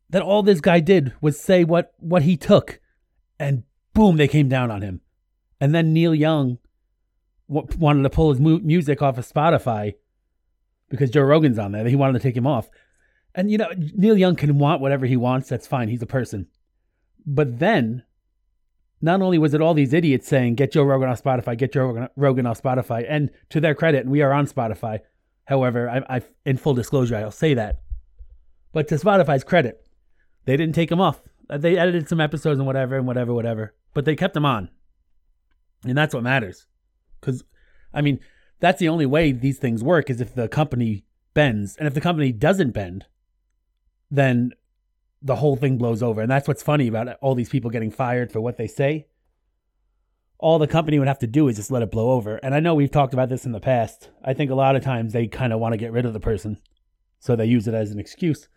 [0.10, 2.80] that all this guy did was say what what he took,
[3.40, 5.02] and boom, they came down on him,
[5.60, 6.58] and then Neil Young
[7.50, 9.96] wanted to pull his mu- music off of Spotify
[10.90, 11.88] because Joe Rogan's on there.
[11.88, 12.70] He wanted to take him off.
[13.36, 15.50] And, you know, Neil Young can want whatever he wants.
[15.50, 15.90] That's fine.
[15.90, 16.48] He's a person.
[17.26, 18.04] But then,
[19.02, 22.08] not only was it all these idiots saying, get Joe Rogan off Spotify, get Joe
[22.16, 25.00] Rogan off Spotify, and to their credit, we are on Spotify.
[25.46, 27.82] However, I, I, in full disclosure, I'll say that.
[28.72, 29.86] But to Spotify's credit,
[30.50, 31.22] they didn't take him off.
[31.48, 33.76] Uh, They edited some episodes and whatever and whatever, whatever.
[33.94, 34.70] But they kept him on.
[35.86, 36.66] And that's what matters.
[37.22, 37.44] Because,
[37.94, 38.20] I mean,
[38.60, 41.76] that's the only way these things work is if the company bends.
[41.78, 43.06] And if the company doesn't bend,
[44.10, 44.54] then
[45.22, 46.20] the whole thing blows over.
[46.20, 49.06] And that's what's funny about all these people getting fired for what they say.
[50.40, 52.38] All the company would have to do is just let it blow over.
[52.38, 54.10] And I know we've talked about this in the past.
[54.26, 56.20] I think a lot of times they kind of want to get rid of the
[56.20, 56.58] person.
[57.20, 58.50] So they use it as an excuse.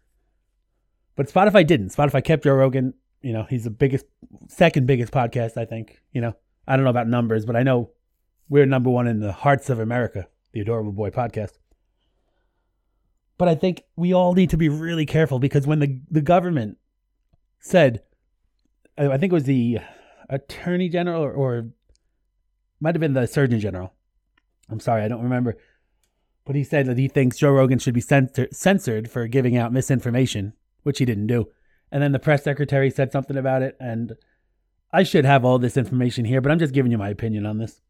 [1.16, 1.90] But Spotify didn't.
[1.90, 2.94] Spotify kept Joe Rogan.
[3.20, 4.06] You know, he's the biggest,
[4.48, 6.00] second biggest podcast, I think.
[6.12, 6.34] You know,
[6.66, 7.90] I don't know about numbers, but I know
[8.48, 11.52] we're number one in the hearts of America, the Adorable Boy podcast.
[13.38, 16.78] But I think we all need to be really careful because when the, the government
[17.60, 18.02] said,
[18.96, 19.78] I think it was the
[20.28, 21.68] attorney general or, or
[22.80, 23.94] might have been the surgeon general.
[24.68, 25.56] I'm sorry, I don't remember.
[26.44, 29.72] But he said that he thinks Joe Rogan should be censor- censored for giving out
[29.72, 31.48] misinformation, which he didn't do.
[31.90, 33.76] And then the press secretary said something about it.
[33.78, 34.16] And
[34.92, 37.58] I should have all this information here, but I'm just giving you my opinion on
[37.58, 37.80] this.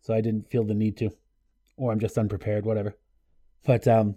[0.00, 1.10] So I didn't feel the need to.
[1.76, 2.96] Or I'm just unprepared, whatever.
[3.64, 4.16] But um,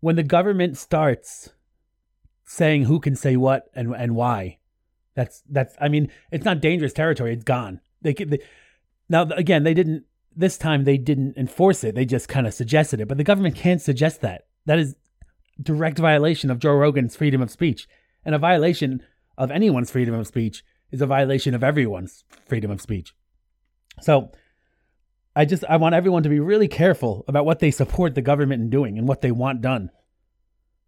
[0.00, 1.50] when the government starts
[2.44, 4.58] saying who can say what and and why,
[5.14, 5.74] that's that's.
[5.80, 7.32] I mean, it's not dangerous territory.
[7.32, 7.80] It's gone.
[8.02, 8.40] They, they
[9.08, 10.04] now again they didn't
[10.34, 11.94] this time they didn't enforce it.
[11.94, 13.08] They just kind of suggested it.
[13.08, 14.46] But the government can't suggest that.
[14.66, 14.94] That is
[15.60, 17.88] direct violation of Joe Rogan's freedom of speech,
[18.24, 19.02] and a violation
[19.36, 23.14] of anyone's freedom of speech is a violation of everyone's freedom of speech.
[24.00, 24.32] So
[25.34, 28.62] I just I want everyone to be really careful about what they support the government
[28.62, 29.90] in doing and what they want done.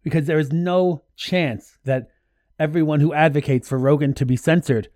[0.03, 2.09] Because there is no chance that
[2.59, 4.89] everyone who advocates for Rogan to be censored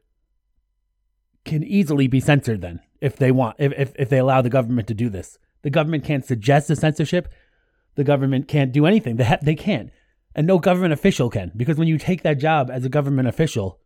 [1.45, 4.87] can easily be censored then if they want if, if, if they allow the government
[4.89, 5.37] to do this.
[5.61, 7.29] The government can't suggest the censorship.
[7.97, 9.15] The government can't do anything.
[9.17, 9.89] They ha- they can't.
[10.35, 13.79] And no government official can because when you take that job as a government official,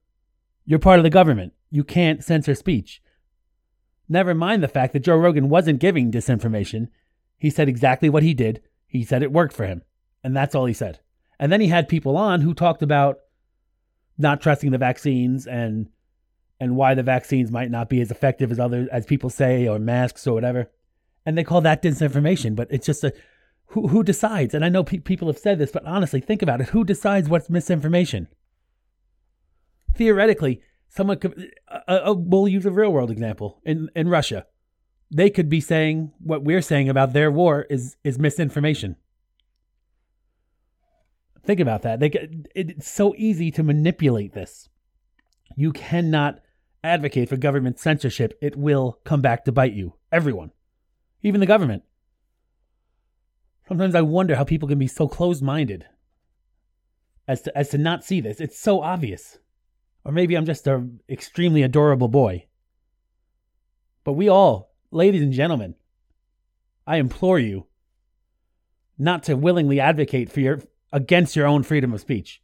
[0.66, 1.54] you're part of the government.
[1.72, 3.02] You can't censor speech.
[4.10, 6.90] Never mind the fact that Joe Rogan wasn't giving disinformation.
[7.38, 8.62] He said exactly what he did.
[8.86, 9.82] He said it worked for him.
[10.26, 11.00] And that's all he said.
[11.40, 13.20] And then he had people on who talked about
[14.18, 15.88] not trusting the vaccines and
[16.60, 19.80] and why the vaccines might not be as effective as other as people say or
[19.80, 20.70] masks or whatever.
[21.26, 23.14] And they call that disinformation, but it's just a
[23.72, 24.54] who who decides?
[24.54, 26.70] And I know pe- people have said this, but honestly, think about it.
[26.70, 28.28] Who decides what's misinformation?
[29.96, 31.52] Theoretically, someone could.
[31.70, 34.46] Uh, uh, we'll use a real world example in in Russia.
[35.14, 38.98] They could be saying what we're saying about their war is is misinformation.
[41.46, 42.00] Think about that.
[42.00, 42.12] They
[42.54, 44.68] it's so easy to manipulate this.
[45.56, 46.40] You cannot
[46.84, 48.38] advocate for government censorship.
[48.42, 49.94] It will come back to bite you.
[50.12, 50.52] Everyone,
[51.24, 51.84] even the government.
[53.72, 55.86] Sometimes I wonder how people can be so closed-minded
[57.26, 58.42] as to as to not see this.
[58.42, 59.38] It's so obvious.
[60.04, 62.48] Or maybe I'm just a extremely adorable boy.
[64.04, 65.76] But we all, ladies and gentlemen,
[66.86, 67.68] I implore you
[68.98, 70.60] not to willingly advocate for your
[70.92, 72.42] against your own freedom of speech.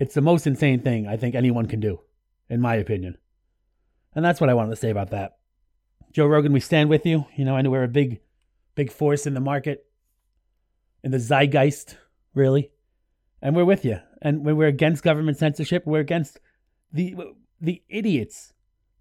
[0.00, 2.00] It's the most insane thing I think anyone can do,
[2.48, 3.18] in my opinion.
[4.16, 5.36] And that's what I wanted to say about that.
[6.10, 7.24] Joe Rogan, we stand with you.
[7.36, 8.18] You know, I know we're a big,
[8.74, 9.86] big force in the market,
[11.04, 11.96] in the zeitgeist,
[12.34, 12.70] really.
[13.40, 14.00] And we're with you.
[14.22, 16.40] And when we're against government censorship, we're against
[16.92, 17.14] the
[17.60, 18.52] the idiots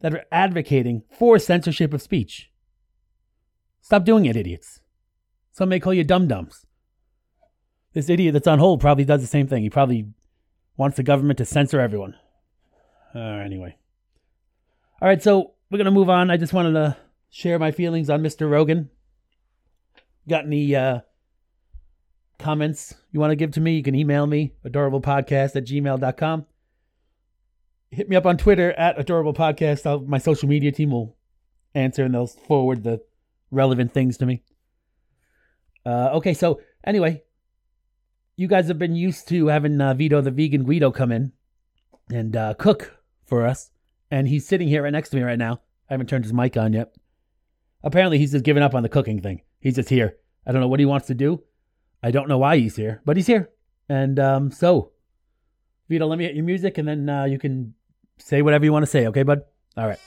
[0.02, 2.52] that are advocating for censorship of speech.
[3.82, 4.82] Stop doing it, idiots.
[5.52, 6.66] Some may call you dum dums.
[7.94, 9.64] This idiot that's on hold probably does the same thing.
[9.64, 10.10] He probably
[10.76, 12.16] wants the government to censor everyone.
[13.16, 13.78] Uh, anyway.
[15.02, 16.32] All right, so we're going to move on.
[16.32, 16.98] I just wanted to
[17.30, 18.50] share my feelings on Mr.
[18.50, 18.90] Rogan.
[20.28, 21.02] Got any uh,
[22.44, 23.76] comments you want to give to me?
[23.76, 26.46] You can email me, adorablepodcast at gmail.com.
[27.90, 29.86] Hit me up on Twitter at adorablepodcast.
[29.86, 31.16] I'll, my social media team will
[31.74, 33.02] answer and they'll forward the
[33.50, 34.44] relevant things to me.
[35.86, 37.24] Uh, okay, so anyway,
[38.36, 41.32] you guys have been used to having uh, Vito the vegan Guido come in
[42.12, 43.72] and uh, cook for us,
[44.12, 45.62] and he's sitting here right next to me right now.
[45.90, 46.94] I haven't turned his mic on yet.
[47.84, 49.42] Apparently, he's just given up on the cooking thing.
[49.60, 50.18] He's just here.
[50.48, 51.44] I don't know what he wants to do.
[52.06, 53.50] I don't know why he's here, but he's here.
[53.88, 54.92] And um, so,
[55.88, 57.76] Vito, let me get your music, and then uh, you can
[58.18, 59.08] say whatever you want to say.
[59.08, 59.44] Okay, bud.
[59.78, 60.00] All right.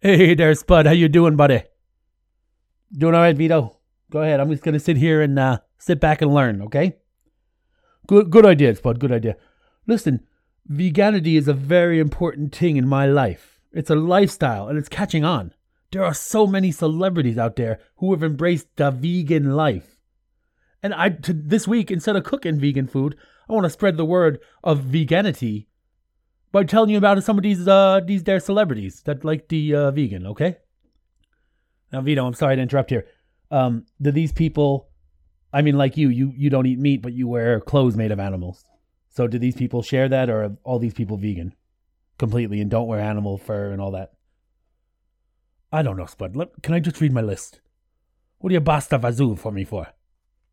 [0.00, 0.86] Hey there, Spud.
[0.86, 1.62] How you doing, buddy?
[2.92, 3.78] Doing all right, Vito.
[4.10, 4.40] Go ahead.
[4.40, 6.62] I'm just gonna sit here and uh, sit back and learn.
[6.62, 6.96] Okay.
[8.06, 9.00] Good, good idea, Spud.
[9.00, 9.36] Good idea.
[9.86, 10.26] Listen,
[10.66, 13.60] veganity is a very important thing in my life.
[13.72, 15.52] It's a lifestyle, and it's catching on.
[15.92, 19.98] There are so many celebrities out there who have embraced the vegan life.
[20.82, 23.16] And I to, this week, instead of cooking vegan food,
[23.48, 25.68] I want to spread the word of veganity
[26.52, 29.90] by telling you about some of these uh these there celebrities that like the uh,
[29.90, 30.26] vegan.
[30.26, 30.56] Okay.
[31.92, 33.06] Now, Vito, I'm sorry to interrupt here.
[33.50, 34.87] Um, do these people?
[35.58, 38.20] I mean, like you, you you don't eat meat, but you wear clothes made of
[38.20, 38.64] animals.
[39.08, 41.52] So, do these people share that, or are all these people vegan
[42.16, 44.12] completely and don't wear animal fur and all that?
[45.72, 46.36] I don't know, Spud.
[46.36, 47.60] Let, can I just read my list?
[48.38, 49.88] What do you basta vazoo for me for?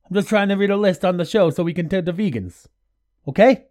[0.09, 2.11] I'm just trying to read a list on the show so we can tell the
[2.11, 2.65] vegans.
[3.27, 3.65] Okay?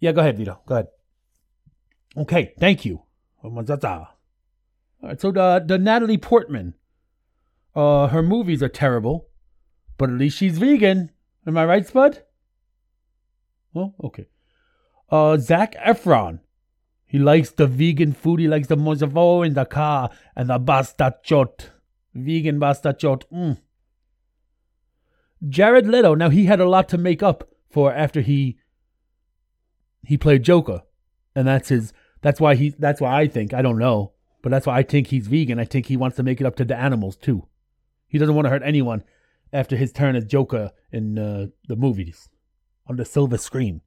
[0.00, 0.58] Yeah, go ahead, Vito.
[0.66, 0.88] Go ahead.
[2.16, 3.02] Okay, thank you.
[3.44, 6.74] All right, so the the Natalie Portman,
[7.76, 9.28] uh, her movies are terrible,
[10.02, 11.12] but at least she's vegan.
[11.46, 12.24] Am I right, Spud?
[13.72, 14.26] Well, okay.
[15.08, 16.40] Uh, Zac Efron,
[17.06, 18.40] he likes the vegan food.
[18.40, 21.68] He likes the mozavo in the car and the bastachot.
[22.14, 23.22] Vegan bastachot.
[23.32, 23.58] Mm.
[25.48, 26.16] Jared Leto.
[26.16, 28.58] Now he had a lot to make up for after he
[30.04, 30.82] he played Joker,
[31.36, 31.92] and that's his.
[32.22, 32.70] That's why he.
[32.70, 35.60] That's why I think I don't know, but that's why I think he's vegan.
[35.60, 37.46] I think he wants to make it up to the animals too.
[38.08, 39.04] He doesn't want to hurt anyone
[39.52, 42.28] after his turn as Joker in uh, the movies
[42.86, 43.80] on the silver screen.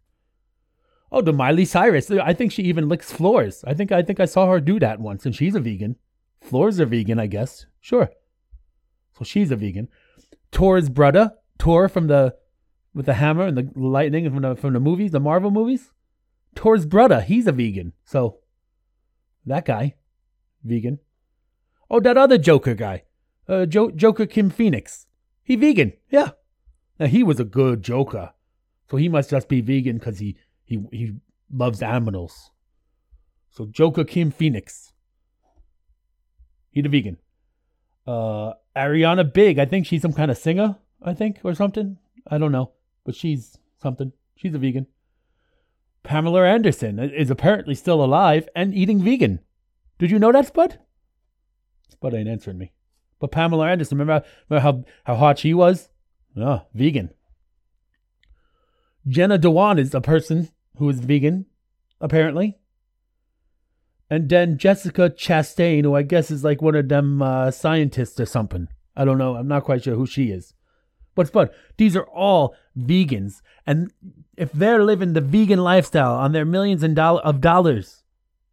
[1.12, 2.10] Oh, the Miley Cyrus.
[2.12, 3.64] I think she even licks floors.
[3.66, 5.96] I think I think I saw her do that once, and she's a vegan.
[6.42, 7.66] Floors are vegan, I guess.
[7.80, 8.10] Sure.
[9.18, 9.88] So she's a vegan.
[10.52, 12.36] Thor's brother, Thor from the
[12.94, 15.92] with the hammer and the lightning from the from the movies, the Marvel movies.
[16.56, 17.94] Thor's brother, he's a vegan.
[18.06, 18.40] So
[19.46, 19.96] that guy,
[20.64, 21.00] vegan.
[21.90, 23.04] Oh, that other Joker guy,
[23.48, 25.06] uh, jo- Joaquin Phoenix,
[25.46, 25.94] he vegan.
[26.10, 26.32] Yeah.
[27.00, 28.34] Now he was a good Joker,
[28.90, 30.36] so he must just be vegan because he
[30.66, 31.14] he he
[31.50, 32.52] loves animals.
[33.52, 34.92] So Joker Kim Phoenix,
[36.72, 37.18] he the vegan.
[38.06, 41.98] Uh, Ariana Big, I think she's some kind of singer, I think, or something.
[42.28, 42.72] I don't know,
[43.06, 44.12] but she's something.
[44.36, 44.88] She's a vegan.
[46.04, 49.40] Pamela Anderson is apparently still alive and eating vegan.
[49.98, 50.80] Did you know that, Spud?
[51.90, 52.74] Spud ain't answering me.
[53.26, 55.90] But Pamela Anderson, remember, remember how, how hot she was?
[56.38, 57.10] Oh, vegan.
[59.08, 61.48] Jenna Dewan is a person who is vegan,
[62.00, 62.60] apparently.
[64.12, 68.28] And then Jessica Chastain, who I guess is like one of them uh, scientists or
[68.28, 68.68] something.
[68.96, 69.38] I don't know.
[69.38, 70.54] I'm not quite sure who she is.
[71.16, 73.92] But these are all vegans, and
[74.38, 78.04] if they're living the vegan lifestyle on their millions and do- of dollars,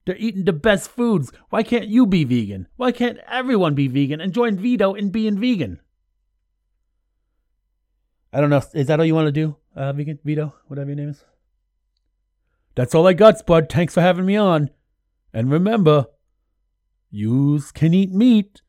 [0.05, 1.33] they're eating the best foods.
[1.51, 2.67] Why can't you be vegan?
[2.77, 5.81] Why can't everyone be vegan and join Vito in being vegan?
[8.33, 8.63] I don't know.
[8.75, 11.25] Is that all you want to do, uh, vegan Vito, whatever your name is?
[12.75, 13.69] That's all I got, Spud.
[13.69, 14.71] Thanks for having me on.
[15.35, 16.07] And remember,
[17.11, 18.63] yous can eat meat,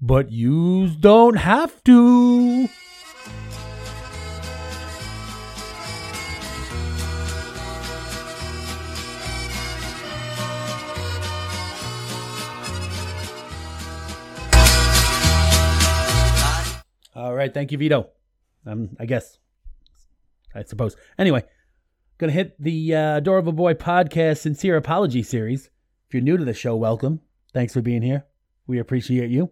[0.00, 2.68] but yous don't have to.
[17.20, 18.08] All right, thank you, Vito.
[18.64, 19.36] Um, I guess.
[20.54, 20.96] I suppose.
[21.18, 21.44] Anyway,
[22.16, 25.68] gonna hit the uh, Adorable Boy podcast sincere apology series.
[26.08, 27.20] If you're new to the show, welcome.
[27.52, 28.24] Thanks for being here.
[28.66, 29.50] We appreciate you.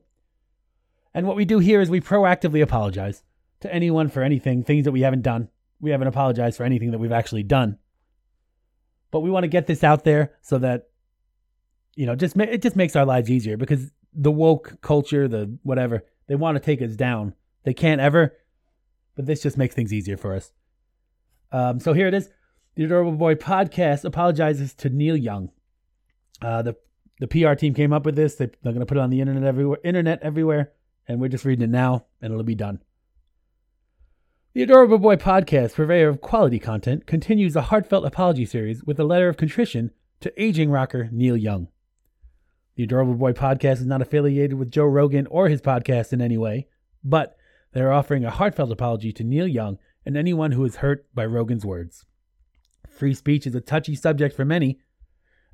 [1.12, 3.23] And what we do here is we proactively apologize
[3.61, 5.49] to anyone for anything, things that we haven't done.
[5.79, 7.77] We haven't apologized for anything that we've actually done.
[9.11, 10.89] But we want to get this out there so that
[11.97, 15.55] you know, just ma- it just makes our lives easier because the woke culture, the
[15.64, 17.35] whatever, they want to take us down.
[17.69, 18.35] They can't ever,
[19.14, 20.53] but this just makes things easier for us.
[21.53, 22.31] Um, so here it is.
[22.77, 25.51] The Adorable Boy podcast apologizes to Neil Young.
[26.41, 26.77] Uh, the
[27.21, 28.37] the PR team came up with this.
[28.37, 30.73] They, they're going to put it on the internet everywhere, internet everywhere,
[31.07, 32.81] and we're just reading it now, and it'll be done.
[34.55, 39.05] The Adorable Boy podcast, purveyor of quality content, continues a heartfelt apology series with a
[39.05, 39.91] letter of contrition
[40.21, 41.69] to aging rocker Neil Young.
[42.77, 46.39] The Adorable Boy podcast is not affiliated with Joe Rogan or his podcast in any
[46.39, 46.66] way,
[47.05, 47.35] but
[47.73, 51.27] they are offering a heartfelt apology to Neil Young and anyone who is hurt by
[51.27, 52.07] Rogan's words.
[52.89, 54.79] Free speech is a touchy subject for many,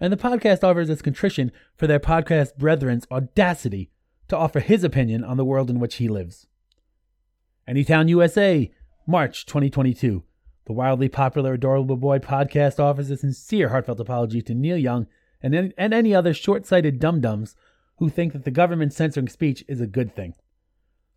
[0.01, 3.91] and the podcast offers its contrition for their podcast brethren's audacity
[4.29, 6.47] to offer his opinion on the world in which he lives.
[7.69, 8.71] Anytown, USA,
[9.07, 10.23] March 2022.
[10.67, 15.07] The wildly popular Adorable Boy podcast offers a sincere, heartfelt apology to Neil Young
[15.43, 17.55] and, any- and any other short sighted dum dums
[17.99, 20.35] who think that the government censoring speech is a good thing.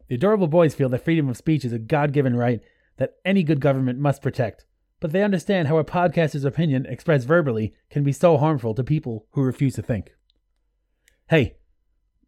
[0.07, 2.61] The adorable boys feel that freedom of speech is a God given right
[2.97, 4.65] that any good government must protect,
[4.99, 9.27] but they understand how a podcaster's opinion expressed verbally can be so harmful to people
[9.31, 10.13] who refuse to think.
[11.29, 11.57] Hey,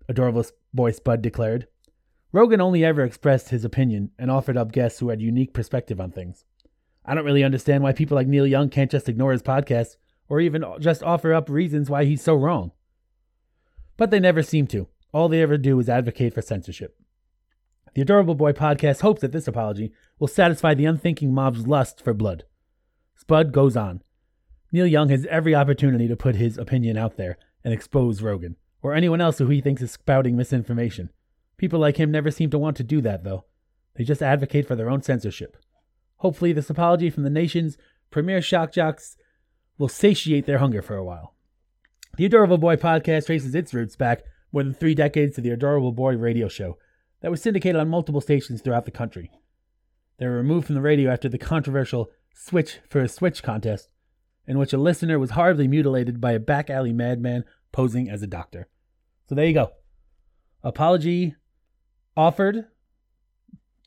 [0.08, 1.68] adorable boy Spud declared.
[2.32, 6.12] Rogan only ever expressed his opinion and offered up guests who had unique perspective on
[6.12, 6.46] things.
[7.06, 9.96] I don't really understand why people like Neil Young can't just ignore his podcast
[10.28, 12.72] or even just offer up reasons why he's so wrong.
[13.98, 14.88] But they never seem to.
[15.12, 16.99] All they ever do is advocate for censorship.
[17.96, 22.14] The Adorable Boy podcast hopes that this apology will satisfy the unthinking mob's lust for
[22.14, 22.44] blood.
[23.16, 24.02] Spud goes on.
[24.72, 28.94] Neil Young has every opportunity to put his opinion out there and expose Rogan, or
[28.94, 31.10] anyone else who he thinks is spouting misinformation.
[31.58, 33.46] People like him never seem to want to do that, though.
[33.96, 35.58] They just advocate for their own censorship.
[36.18, 37.78] Hopefully, this apology from the nation's
[38.12, 39.18] premier shock jocks
[39.78, 41.36] will satiate their hunger for a while.
[42.18, 45.92] The Adorable Boy podcast traces its roots back more than three decades to the Adorable
[45.92, 46.78] Boy radio show
[47.22, 49.32] that was syndicated on multiple stations throughout the country.
[50.18, 53.90] They were removed from the radio after the controversial Switch for a Switch contest,
[54.48, 58.28] in which a listener was horribly mutilated by a back alley madman posing as a
[58.28, 58.68] doctor.
[59.28, 59.72] So there you go.
[60.64, 61.36] Apology
[62.18, 62.66] offered,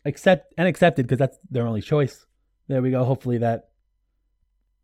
[0.05, 2.27] accept and accepted because that's their only choice.
[2.69, 3.05] There we go.
[3.05, 3.69] Hopefully that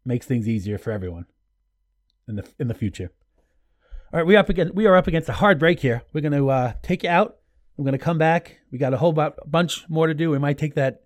[0.04, 1.26] makes things easier for everyone
[2.26, 3.10] in the in the future.
[4.12, 6.02] All right, we up against we are up against a hard break here.
[6.12, 7.37] We're going to uh, take you out.
[7.78, 8.58] I'm going to come back.
[8.72, 10.30] We got a whole bu- bunch more to do.
[10.30, 11.04] We might take that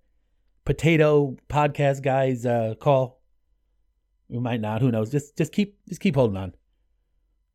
[0.64, 3.20] potato podcast guy's uh, call.
[4.29, 4.81] We might not.
[4.81, 5.11] Who knows?
[5.11, 6.55] Just just keep just keep holding on.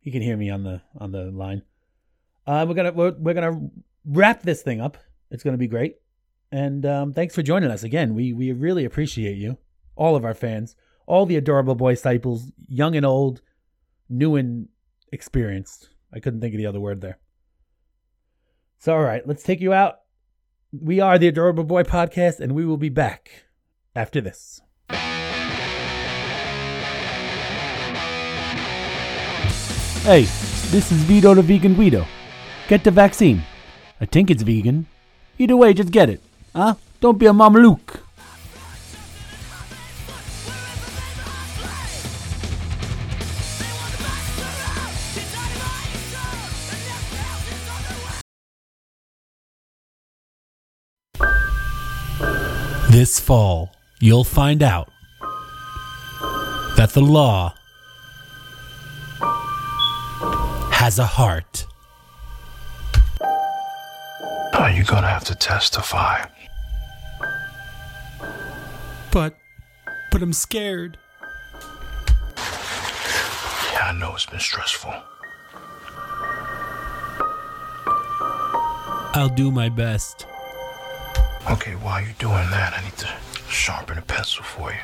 [0.03, 1.63] You can hear me on the on the line.
[2.45, 3.70] Uh, we're gonna we're, we're gonna
[4.05, 4.97] wrap this thing up.
[5.32, 5.95] It's gonna be great.
[6.51, 8.13] And um, thanks for joining us again.
[8.13, 9.57] We we really appreciate you,
[9.95, 10.76] all of our fans,
[11.07, 13.41] all the adorable boy disciples, young and old,
[14.07, 14.68] new and
[15.11, 15.89] experienced.
[16.13, 17.18] I couldn't think of the other word there.
[18.80, 20.01] So all right, let's take you out.
[20.71, 23.45] We are the Adorable Boy Podcast, and we will be back
[23.95, 24.61] after this.
[30.03, 30.21] Hey,
[30.71, 32.05] this is Vito the Vegan Guido.
[32.67, 33.41] Get the vaccine.
[33.99, 34.86] I think it's vegan.
[35.39, 36.21] Either way, just get it.
[36.55, 36.75] Huh?
[37.01, 38.06] Don't be a Luke.
[52.97, 54.89] This fall, you'll find out
[56.77, 57.53] that the law
[60.71, 61.67] has a heart.
[63.21, 66.25] Oh, Are you gonna have to testify?
[69.11, 69.35] But,
[70.11, 70.97] but I'm scared.
[73.73, 74.95] Yeah, I know it's been stressful.
[79.13, 80.25] I'll do my best.
[81.49, 83.07] Okay, while you're doing that, I need to
[83.47, 84.79] sharpen a pencil for you.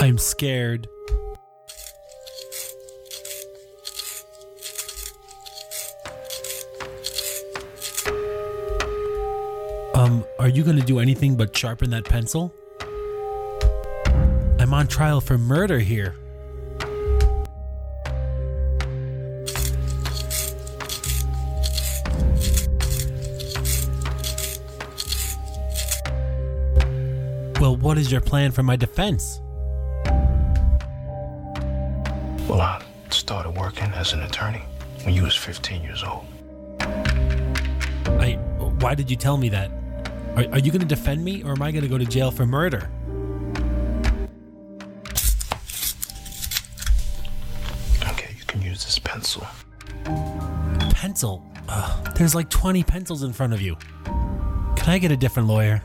[0.00, 0.88] I'm scared.
[9.94, 12.54] Um, are you gonna do anything but sharpen that pencil?
[14.58, 16.16] I'm on trial for murder here.
[27.62, 29.40] Well, what is your plan for my defense?
[32.48, 34.64] Well, I started working as an attorney
[35.04, 36.26] when you was 15 years old.
[36.80, 38.36] I.
[38.80, 39.70] Why did you tell me that?
[40.34, 42.32] Are, are you going to defend me, or am I going to go to jail
[42.32, 42.90] for murder?
[48.08, 49.46] Okay, you can use this pencil.
[50.90, 51.46] Pencil?
[51.68, 53.76] Ugh, there's like 20 pencils in front of you.
[54.04, 55.80] Can I get a different lawyer?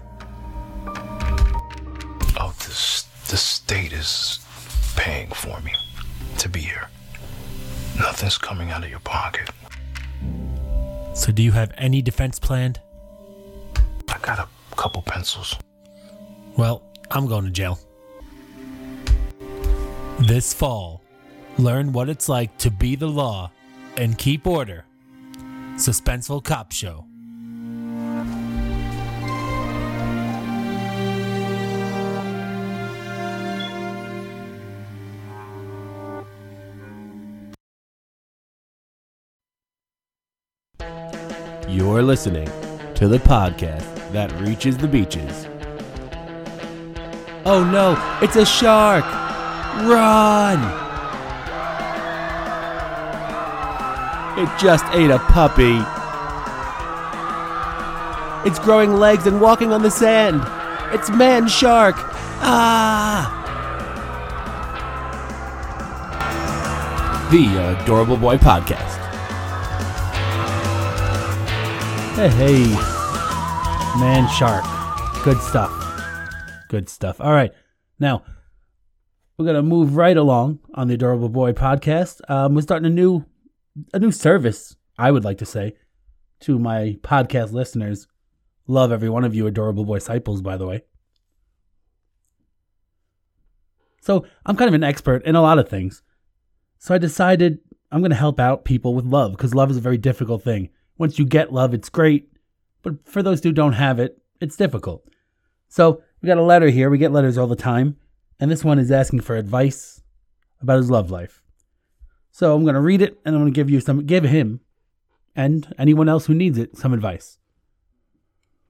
[3.28, 4.40] The state is
[4.96, 5.74] paying for me
[6.38, 6.90] to be here.
[8.00, 9.50] Nothing's coming out of your pocket.
[11.14, 12.80] So, do you have any defense planned?
[14.08, 15.56] I got a couple pencils.
[16.56, 17.80] Well, I'm going to jail.
[20.20, 21.02] This fall,
[21.58, 23.52] learn what it's like to be the law
[23.98, 24.86] and keep order.
[25.76, 27.07] Suspenseful Cop Show.
[41.78, 42.50] You're listening
[42.96, 45.46] to the podcast that reaches the beaches.
[47.46, 49.06] Oh no, it's a shark!
[49.86, 50.58] Run!
[54.40, 55.78] It just ate a puppy.
[58.50, 60.42] It's growing legs and walking on the sand.
[60.96, 61.94] It's man shark.
[62.42, 63.30] Ah!
[67.30, 68.87] The Adorable Boy Podcast.
[72.18, 72.64] Hey, hey.
[74.00, 74.66] Man shark.
[75.24, 75.72] Good stuff.
[76.68, 77.22] Good stuff.
[77.22, 77.52] All right.
[78.00, 78.24] Now,
[79.38, 82.28] we're gonna move right along on the Adorable Boy podcast.
[82.28, 83.24] Um, we're starting a new
[83.94, 85.76] a new service, I would like to say,
[86.40, 88.08] to my podcast listeners.
[88.66, 90.82] Love every one of you, Adorable Boy disciples, by the way.
[94.02, 96.02] So I'm kind of an expert in a lot of things.
[96.80, 97.60] So I decided
[97.92, 100.70] I'm gonna help out people with love because love is a very difficult thing.
[100.98, 102.32] Once you get love, it's great,
[102.82, 105.08] but for those who don't have it, it's difficult.
[105.68, 106.90] So we got a letter here.
[106.90, 107.98] We get letters all the time
[108.40, 110.02] and this one is asking for advice
[110.62, 111.44] about his love life.
[112.32, 114.62] So I'm going to read it and I'm going to give you some give him
[115.36, 117.38] and anyone else who needs it some advice.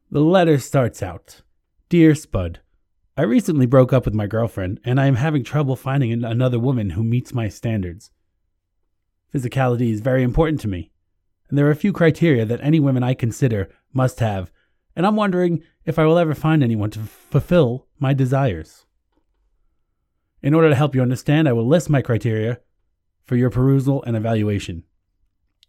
[0.09, 1.41] The letter starts out,
[1.89, 2.61] "Dear Spud,
[3.17, 6.91] I recently broke up with my girlfriend and I am having trouble finding another woman
[6.91, 8.11] who meets my standards.
[9.33, 10.91] Physicality is very important to me,
[11.49, 14.51] and there are a few criteria that any woman I consider must have,
[14.95, 18.85] and I'm wondering if I will ever find anyone to fulfill my desires.
[20.41, 22.59] In order to help you understand, I will list my criteria
[23.23, 24.83] for your perusal and evaluation.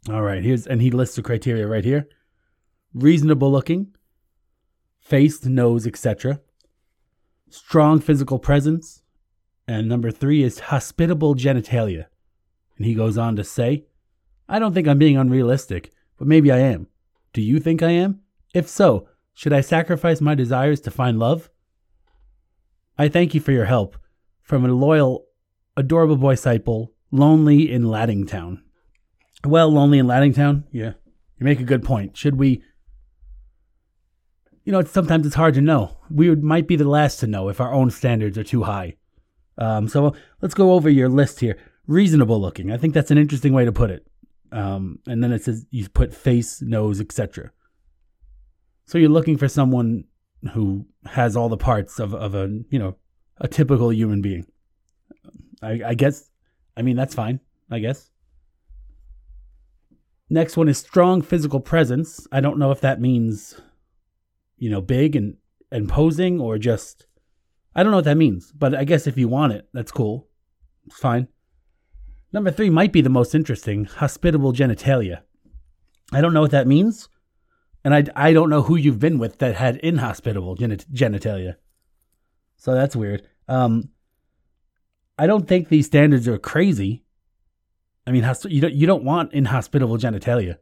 [0.09, 2.09] All right, here's and he lists the criteria right here.
[2.95, 3.95] Reasonable looking,
[5.01, 6.41] face, nose, etc.
[7.51, 9.03] Strong physical presence,
[9.66, 12.07] and number 3 is hospitable genitalia.
[12.76, 13.87] And he goes on to say,
[14.49, 16.86] I don't think I'm being unrealistic, but maybe I am.
[17.32, 18.20] Do you think I am?
[18.55, 21.51] If so, should I sacrifice my desires to find love?
[22.96, 23.96] I thank you for your help
[24.42, 25.26] from a loyal,
[25.76, 28.62] adorable boy disciple, lonely in Laddingtown.
[29.44, 30.94] Well, lonely in Laddingtown, yeah,
[31.38, 32.16] you make a good point.
[32.16, 32.62] Should we?
[34.64, 35.99] You know, it's, sometimes it's hard to know.
[36.11, 38.96] We would, might be the last to know if our own standards are too high.
[39.57, 41.57] Um, so let's go over your list here.
[41.86, 42.70] Reasonable looking.
[42.70, 44.07] I think that's an interesting way to put it.
[44.53, 47.53] Um, and then it says you put face, nose, etc.
[48.86, 50.05] So you're looking for someone
[50.53, 52.96] who has all the parts of, of a you know
[53.40, 54.46] a typical human being.
[55.62, 56.30] I, I guess,
[56.76, 57.40] I mean, that's fine,
[57.70, 58.11] I guess.
[60.30, 62.26] Next one is strong physical presence.
[62.30, 63.61] I don't know if that means,
[64.57, 65.36] you know, big and,
[65.70, 67.07] and posing or just,
[67.74, 70.28] I don't know what that means, but I guess if you want it, that's cool.
[70.86, 71.28] It's fine.
[72.33, 75.22] Number three might be the most interesting hospitable genitalia.
[76.12, 77.09] I don't know what that means.
[77.85, 81.57] And I, I don't know who you've been with that had inhospitable genitalia.
[82.57, 83.26] So that's weird.
[83.47, 83.91] Um,
[85.18, 87.05] I don't think these standards are crazy.
[88.07, 90.57] I mean, you don't you don't want inhospitable genitalia.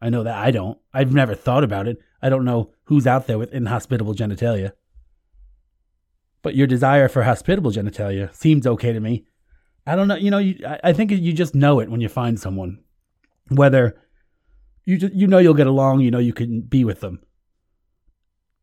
[0.00, 0.78] I know that I don't.
[0.92, 1.98] I've never thought about it.
[2.20, 4.72] I don't know who's out there with inhospitable genitalia.
[6.42, 9.24] But your desire for hospitable genitalia seems okay to me.
[9.86, 10.14] I don't know.
[10.14, 12.78] You know, you, I think you just know it when you find someone,
[13.48, 14.00] whether
[14.84, 16.00] you just, you know you'll get along.
[16.00, 17.20] You know you can be with them.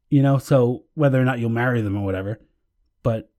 [0.09, 2.39] You know, so whether or not you'll marry them or whatever,
[3.03, 3.29] but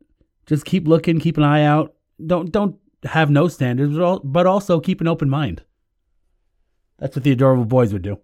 [0.46, 1.94] just keep looking, keep an eye out.
[2.24, 5.62] Don't don't have no standards, but also keep an open mind.
[6.98, 8.18] That's what the adorable boys would do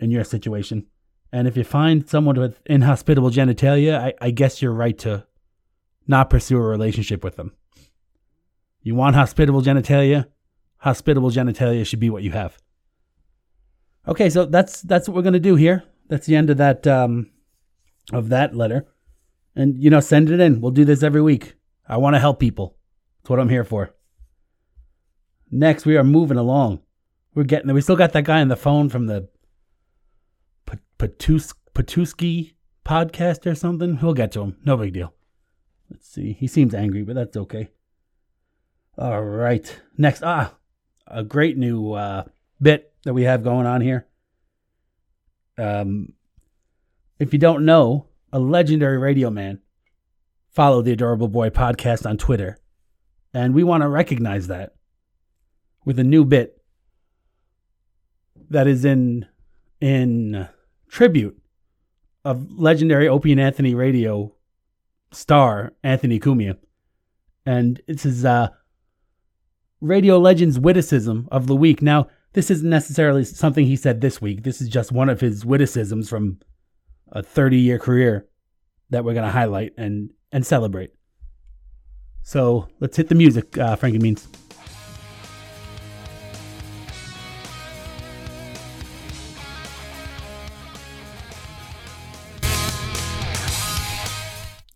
[0.00, 0.86] in your situation.
[1.32, 5.26] And if you find someone with inhospitable genitalia, I, I guess you're right to
[6.06, 7.52] not pursue a relationship with them.
[8.82, 10.26] You want hospitable genitalia?
[10.78, 12.58] Hospitable genitalia should be what you have.
[14.08, 15.84] Okay, so that's that's what we're gonna do here.
[16.08, 17.30] That's the end of that um,
[18.12, 18.86] of that letter.
[19.54, 20.60] And, you know, send it in.
[20.60, 21.54] We'll do this every week.
[21.86, 22.76] I want to help people.
[23.18, 23.94] That's what I'm here for.
[25.50, 26.80] Next, we are moving along.
[27.34, 27.74] We're getting there.
[27.74, 29.28] We still got that guy on the phone from the
[30.98, 32.54] Patuski
[32.84, 33.98] podcast or something.
[34.00, 34.56] We'll get to him.
[34.64, 35.12] No big deal.
[35.90, 36.32] Let's see.
[36.32, 37.68] He seems angry, but that's okay.
[38.98, 39.80] All right.
[39.96, 40.54] Next, ah,
[41.06, 42.24] a great new uh,
[42.60, 44.06] bit that we have going on here.
[45.58, 46.12] Um,
[47.18, 49.60] if you don't know, a legendary radio man,
[50.50, 52.58] follow the Adorable Boy podcast on Twitter.
[53.34, 54.74] And we want to recognize that
[55.84, 56.62] with a new bit
[58.50, 59.26] that is in
[59.80, 60.48] in
[60.88, 61.40] tribute
[62.24, 64.34] of legendary Opie and Anthony radio
[65.10, 66.56] star Anthony Cumia.
[67.46, 68.48] And it's his uh,
[69.82, 71.82] radio legends witticism of the week.
[71.82, 74.44] Now, this isn't necessarily something he said this week.
[74.44, 76.38] This is just one of his witticisms from
[77.10, 78.26] a 30 year career
[78.90, 80.92] that we're going to highlight and, and celebrate.
[82.22, 84.26] So let's hit the music, uh, Frankie Means.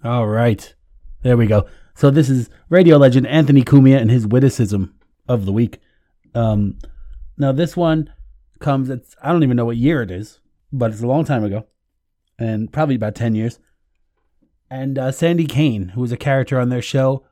[0.05, 0.75] All right.
[1.23, 1.67] There we go.
[1.95, 4.96] So this is radio legend Anthony Cumia and his witticism
[5.29, 5.81] of the week.
[6.35, 6.79] Um,
[7.37, 8.13] now this one
[8.61, 8.91] comes.
[8.91, 10.41] It's I don't even know what year it is,
[10.73, 11.67] but it's a long time ago,
[12.39, 13.59] and probably about ten years.
[14.71, 17.25] And uh, Sandy Kane, who was a character on their show,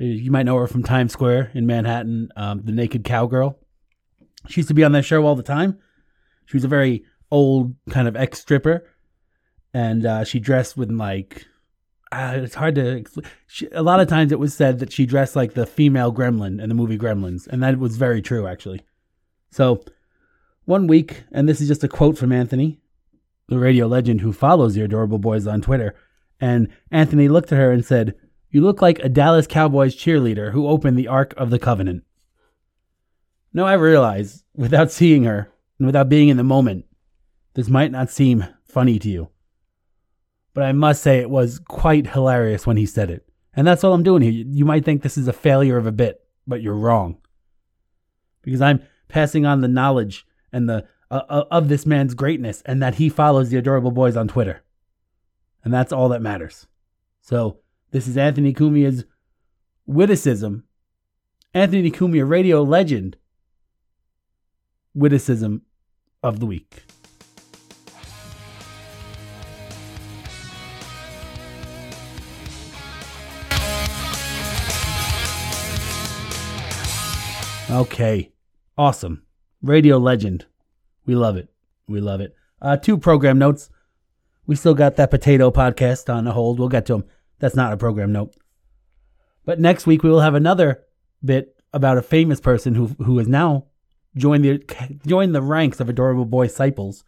[0.00, 3.58] uh, you might know her from Times Square in Manhattan, um, the Naked Cowgirl.
[4.48, 5.78] She used to be on that show all the time.
[6.46, 8.86] She was a very old kind of ex stripper,
[9.74, 11.46] and uh, she dressed with like
[12.10, 13.04] uh, it's hard to.
[13.46, 16.60] She, a lot of times it was said that she dressed like the female gremlin
[16.60, 18.82] in the movie Gremlins, and that was very true, actually.
[19.50, 19.84] So,
[20.64, 22.80] one week, and this is just a quote from Anthony,
[23.48, 25.94] the radio legend who follows the adorable boys on Twitter.
[26.40, 28.14] And Anthony looked at her and said,
[28.50, 32.04] You look like a Dallas Cowboys cheerleader who opened the Ark of the Covenant.
[33.52, 36.84] Now, I realize, without seeing her and without being in the moment,
[37.54, 39.30] this might not seem funny to you
[40.58, 43.24] but I must say it was quite hilarious when he said it.
[43.54, 44.32] And that's all I'm doing here.
[44.32, 47.18] You might think this is a failure of a bit, but you're wrong.
[48.42, 52.82] Because I'm passing on the knowledge and the uh, uh, of this man's greatness and
[52.82, 54.64] that he follows the adorable boys on Twitter.
[55.62, 56.66] And that's all that matters.
[57.20, 57.60] So,
[57.92, 59.04] this is Anthony Cumia's
[59.86, 60.64] witticism.
[61.54, 63.16] Anthony Cumia, radio legend,
[64.92, 65.62] witticism
[66.20, 66.82] of the week.
[77.70, 78.32] Okay.
[78.78, 79.22] Awesome.
[79.62, 80.46] Radio legend.
[81.04, 81.50] We love it.
[81.86, 82.34] We love it.
[82.62, 83.68] Uh, two program notes.
[84.46, 86.58] We still got that potato podcast on hold.
[86.58, 87.04] We'll get to them.
[87.38, 88.34] That's not a program note.
[89.44, 90.84] But next week we will have another
[91.22, 93.66] bit about a famous person who who has now
[94.16, 94.58] joined the
[95.06, 97.04] joined the ranks of adorable boy disciples,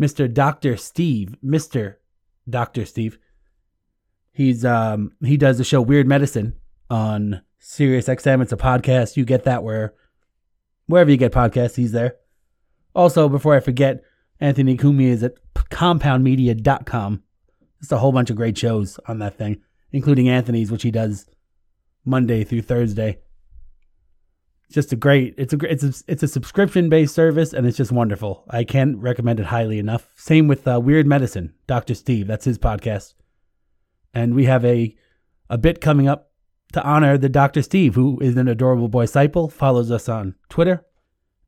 [0.00, 0.32] Mr.
[0.32, 1.36] Doctor Steve.
[1.44, 1.96] Mr.
[2.48, 3.18] Doctor Steve.
[4.32, 6.56] He's um he does the show Weird Medicine
[6.90, 8.42] on Sirius XM.
[8.42, 9.16] It's a podcast.
[9.16, 9.94] You get that where
[10.86, 12.16] wherever you get podcasts, he's there.
[12.92, 14.02] Also, before I forget,
[14.40, 17.22] Anthony Cumia is at compoundmedia.com.
[17.78, 21.26] Just a whole bunch of great shows on that thing, including Anthony's, which he does
[22.04, 23.20] Monday through Thursday.
[24.64, 25.34] It's Just a great.
[25.38, 28.42] It's a it's a, it's a subscription based service, and it's just wonderful.
[28.50, 30.12] I can't recommend it highly enough.
[30.16, 32.26] Same with uh, Weird Medicine, Doctor Steve.
[32.26, 33.14] That's his podcast,
[34.12, 34.96] and we have a
[35.48, 36.31] a bit coming up
[36.72, 37.62] to honor the Dr.
[37.62, 40.84] Steve, who is an adorable boy disciple, follows us on Twitter.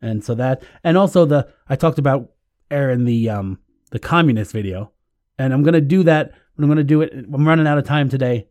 [0.00, 2.30] And so that, and also the, I talked about
[2.70, 3.58] Aaron, the, um,
[3.90, 4.92] the communist video.
[5.38, 6.32] And I'm going to do that.
[6.58, 7.12] I'm going to do it.
[7.12, 8.48] I'm running out of time today.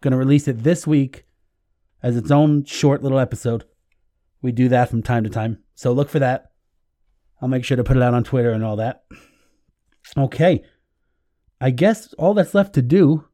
[0.00, 1.24] Going to release it this week
[2.02, 3.64] as its own short little episode.
[4.42, 5.58] We do that from time to time.
[5.74, 6.52] So look for that.
[7.40, 9.04] I'll make sure to put it out on Twitter and all that.
[10.16, 10.62] Okay.
[11.60, 13.26] I guess all that's left to do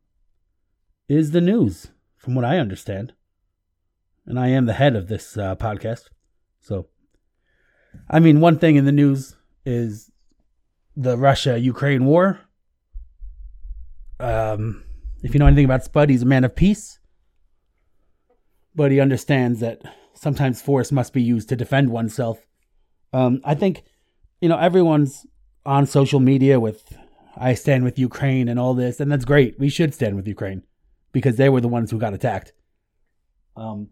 [1.08, 1.88] is the news
[2.20, 3.14] from what I understand.
[4.26, 6.10] And I am the head of this uh, podcast.
[6.60, 6.86] So,
[8.08, 10.12] I mean, one thing in the news is
[10.94, 12.40] the Russia Ukraine war.
[14.20, 14.84] Um,
[15.22, 16.98] if you know anything about Spud, he's a man of peace.
[18.74, 19.82] But he understands that
[20.14, 22.46] sometimes force must be used to defend oneself.
[23.14, 23.82] Um, I think,
[24.40, 25.26] you know, everyone's
[25.64, 26.96] on social media with
[27.36, 29.58] I stand with Ukraine and all this, and that's great.
[29.58, 30.62] We should stand with Ukraine
[31.12, 32.52] because they were the ones who got attacked.
[33.56, 33.90] Um,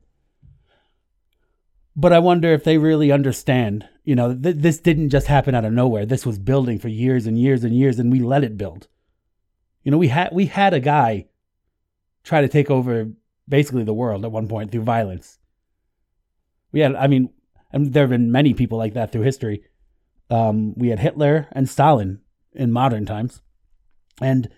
[1.96, 3.88] but I wonder if they really understand.
[4.04, 6.06] You know, th- this didn't just happen out of nowhere.
[6.06, 8.88] This was building for years and years and years, and we let it build.
[9.82, 11.26] You know, we had we had a guy
[12.22, 13.10] try to take over
[13.48, 15.38] basically the world at one point through violence.
[16.72, 17.30] We had, I mean,
[17.72, 19.64] and there have been many people like that through history.
[20.30, 22.20] Um, we had Hitler and Stalin
[22.52, 23.40] in modern times,
[24.20, 24.48] and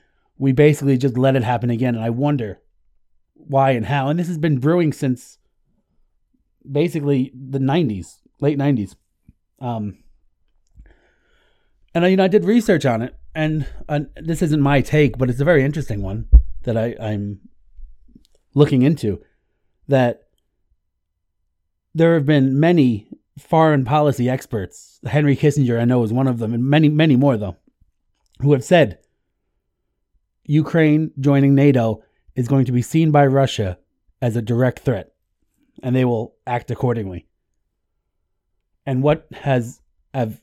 [0.40, 1.94] we basically just let it happen again.
[1.94, 2.60] And I wonder
[3.34, 4.08] why and how.
[4.08, 5.36] And this has been brewing since
[6.68, 8.96] basically the 90s, late 90s.
[9.60, 9.98] Um,
[11.94, 13.66] and I, you know, I did research on it, and
[14.16, 16.28] this isn't my take, but it's a very interesting one
[16.62, 17.40] that I, I'm
[18.54, 19.22] looking into.
[19.88, 20.22] That
[21.94, 25.00] there have been many foreign policy experts.
[25.04, 27.56] Henry Kissinger, I know, is one of them, and many, many more though,
[28.40, 29.00] who have said
[30.44, 32.02] Ukraine joining NATO
[32.34, 33.78] is going to be seen by Russia
[34.22, 35.12] as a direct threat,
[35.82, 37.26] and they will act accordingly.
[38.86, 39.80] And what has
[40.14, 40.40] have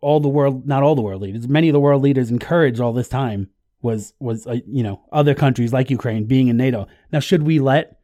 [0.00, 2.92] all the world, not all the world leaders, many of the world leaders encouraged all
[2.92, 3.48] this time
[3.82, 6.86] was was uh, you know other countries like Ukraine being in NATO.
[7.12, 8.00] Now, should we let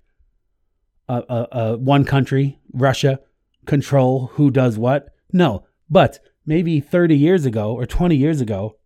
[1.08, 3.20] uh, uh, uh, one country, Russia,
[3.66, 5.10] control who does what.
[5.32, 8.76] No, but maybe 30 years ago or 20 years ago,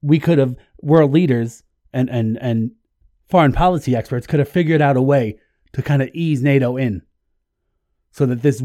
[0.00, 1.62] we could have world leaders
[1.92, 2.72] and and and
[3.28, 5.38] foreign policy experts could have figured out a way
[5.72, 7.02] to kind of ease NATO in
[8.10, 8.62] so that this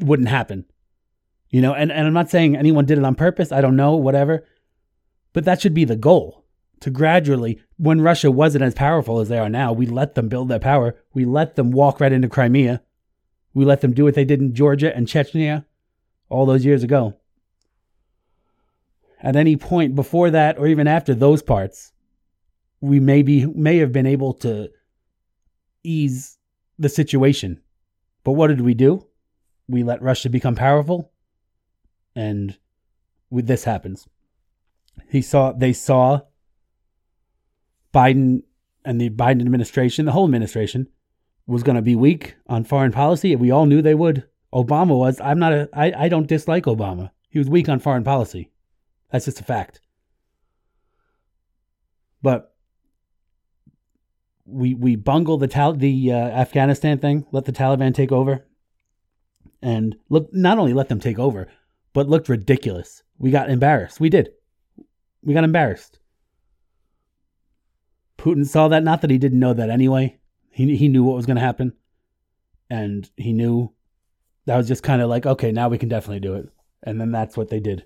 [0.00, 0.64] wouldn't happen.
[1.50, 3.52] You know, and, and I'm not saying anyone did it on purpose.
[3.52, 4.46] I don't know, whatever.
[5.32, 6.42] But that should be the goal
[6.82, 10.48] to gradually, when Russia wasn't as powerful as they are now, we let them build
[10.48, 10.96] their power.
[11.14, 12.82] We let them walk right into Crimea.
[13.54, 15.64] We let them do what they did in Georgia and Chechnya
[16.28, 17.14] all those years ago.
[19.22, 21.92] At any point before that, or even after those parts,
[22.80, 24.68] we maybe may have been able to
[25.84, 26.38] ease
[26.78, 27.60] the situation.
[28.24, 29.06] But what did we do?
[29.68, 31.12] We let Russia become powerful,
[32.16, 32.58] and
[33.30, 34.08] with this happens.
[35.08, 36.22] He saw they saw
[37.94, 38.42] Biden
[38.84, 40.88] and the Biden administration, the whole administration,
[41.46, 44.24] was going to be weak on foreign policy, we all knew they would.
[44.52, 45.20] Obama was.
[45.20, 45.68] I'm not a.
[45.72, 47.10] I, I don't dislike Obama.
[47.28, 48.50] He was weak on foreign policy.
[49.12, 49.80] That's just a fact.
[52.22, 52.54] But
[54.46, 58.46] we we bungle the Tal- the uh, Afghanistan thing, let the Taliban take over,
[59.60, 61.48] and look not only let them take over,
[61.92, 63.02] but looked ridiculous.
[63.18, 64.00] We got embarrassed.
[64.00, 64.30] We did.
[65.22, 66.00] We got embarrassed.
[68.18, 68.82] Putin saw that.
[68.82, 70.18] Not that he didn't know that anyway.
[70.50, 71.74] He he knew what was going to happen,
[72.70, 73.72] and he knew
[74.46, 76.48] that was just kind of like okay, now we can definitely do it.
[76.82, 77.84] And then that's what they did.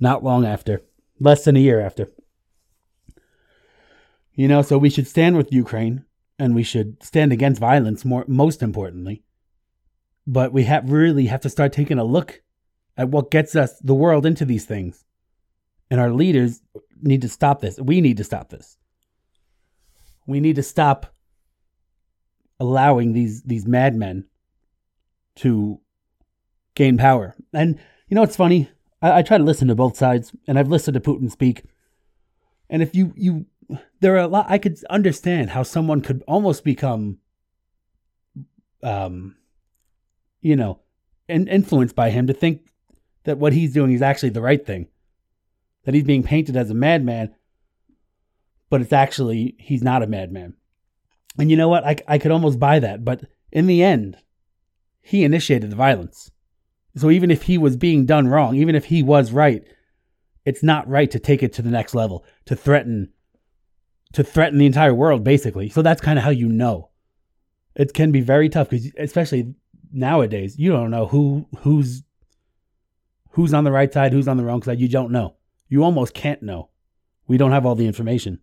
[0.00, 0.82] Not long after,
[1.20, 2.10] less than a year after.
[4.32, 6.04] You know, so we should stand with Ukraine
[6.38, 9.22] and we should stand against violence more most importantly.
[10.26, 12.42] But we have really have to start taking a look
[12.96, 15.04] at what gets us the world into these things.
[15.90, 16.62] And our leaders
[17.02, 17.78] need to stop this.
[17.78, 18.78] We need to stop this.
[20.26, 21.14] We need to stop
[22.58, 24.26] allowing these these madmen
[25.36, 25.80] to
[26.74, 27.34] gain power.
[27.52, 27.78] And
[28.08, 28.70] you know it's funny?
[29.02, 31.64] I, I try to listen to both sides, and I've listened to Putin speak.
[32.68, 33.46] And if you you
[34.00, 37.18] there are a lot I could understand how someone could almost become
[38.82, 39.36] um
[40.40, 40.80] you know
[41.28, 42.72] in, influenced by him to think
[43.24, 44.88] that what he's doing is actually the right thing
[45.84, 47.34] that he's being painted as a madman
[48.70, 50.54] but it's actually he's not a madman.
[51.38, 51.84] And you know what?
[51.84, 54.16] I, I could almost buy that but in the end
[55.02, 56.30] he initiated the violence
[56.96, 59.64] so even if he was being done wrong even if he was right
[60.44, 63.12] it's not right to take it to the next level to threaten
[64.12, 65.68] to threaten the entire world, basically.
[65.68, 66.90] So that's kind of how you know.
[67.76, 69.54] It can be very tough because, especially
[69.92, 72.02] nowadays, you don't know who who's
[73.30, 74.80] who's on the right side, who's on the wrong side.
[74.80, 75.36] You don't know.
[75.68, 76.70] You almost can't know.
[77.28, 78.40] We don't have all the information.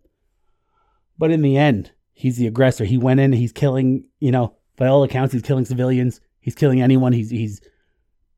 [1.18, 2.84] But in the end, he's the aggressor.
[2.84, 3.32] He went in.
[3.32, 4.08] He's killing.
[4.18, 6.20] You know, by all accounts, he's killing civilians.
[6.40, 7.12] He's killing anyone.
[7.12, 7.60] He's he's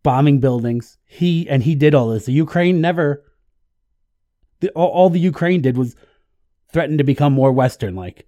[0.03, 0.98] bombing buildings.
[1.07, 2.26] He and he did all this.
[2.26, 3.24] The Ukraine never.
[4.61, 5.96] The, all, all the Ukraine did was
[6.72, 8.26] threatened to become more Western like.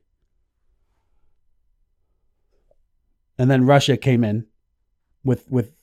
[3.38, 4.46] And then Russia came in
[5.24, 5.74] with with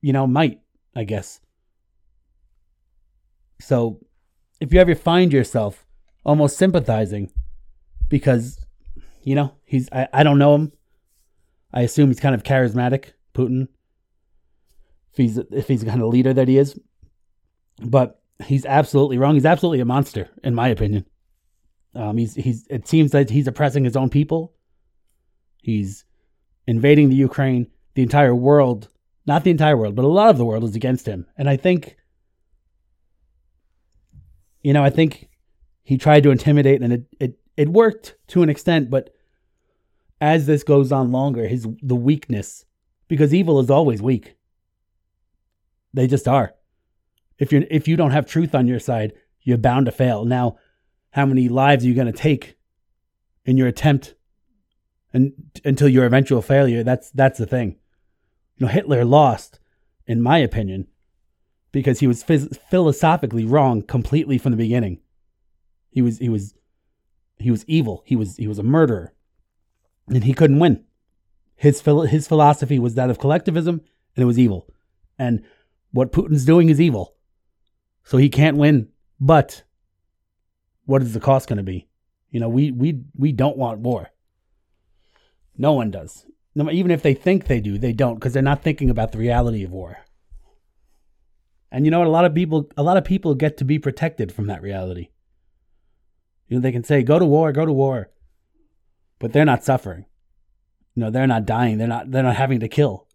[0.00, 0.60] you know might,
[0.94, 1.40] I guess.
[3.60, 4.00] So
[4.60, 5.84] if you ever find yourself
[6.24, 7.32] almost sympathizing
[8.08, 8.58] because
[9.28, 10.72] you know, he's I, I don't know him.
[11.72, 13.68] I assume he's kind of charismatic, Putin.
[15.12, 16.78] If he's if he's the kind of leader that he is.
[17.80, 19.34] But he's absolutely wrong.
[19.34, 21.06] He's absolutely a monster, in my opinion.
[21.94, 24.54] Um, he's he's it seems that he's oppressing his own people.
[25.62, 26.04] He's
[26.66, 27.68] invading the Ukraine.
[27.94, 28.88] The entire world,
[29.26, 31.26] not the entire world, but a lot of the world is against him.
[31.36, 31.96] And I think,
[34.62, 35.28] you know, I think
[35.82, 38.88] he tried to intimidate, and it it it worked to an extent.
[38.88, 39.10] But
[40.20, 42.64] as this goes on longer, his the weakness,
[43.08, 44.36] because evil is always weak.
[45.92, 46.54] They just are.
[47.38, 49.12] If you if you don't have truth on your side,
[49.42, 50.24] you're bound to fail.
[50.24, 50.58] Now
[51.10, 52.56] how many lives are you going to take
[53.44, 54.14] in your attempt
[55.12, 55.32] and
[55.64, 56.82] until your eventual failure?
[56.82, 57.76] That's that's the thing.
[58.56, 59.60] You know hitler lost
[60.06, 60.88] in my opinion
[61.70, 65.00] because he was phys- philosophically wrong completely from the beginning.
[65.90, 66.54] He was he was
[67.38, 68.02] he was evil.
[68.04, 69.12] He was he was a murderer.
[70.08, 70.84] And he couldn't win.
[71.56, 73.82] His his philosophy was that of collectivism
[74.16, 74.68] and it was evil.
[75.18, 75.44] And
[75.90, 77.14] what putin's doing is evil
[78.04, 78.88] so he can't win
[79.20, 79.64] but
[80.88, 81.86] what is the cost going to be?
[82.30, 84.10] You know, we we we don't want war.
[85.56, 86.24] No one does.
[86.56, 89.62] Even if they think they do, they don't because they're not thinking about the reality
[89.64, 89.98] of war.
[91.70, 92.08] And you know what?
[92.08, 95.10] A lot of people, a lot of people get to be protected from that reality.
[96.46, 98.10] You know, they can say, "Go to war, go to war,"
[99.18, 100.06] but they're not suffering.
[100.94, 101.76] You know, they're not dying.
[101.76, 102.10] They're not.
[102.10, 103.06] They're not having to kill.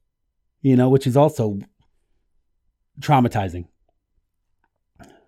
[0.62, 1.58] You know, which is also
[3.00, 3.66] traumatizing.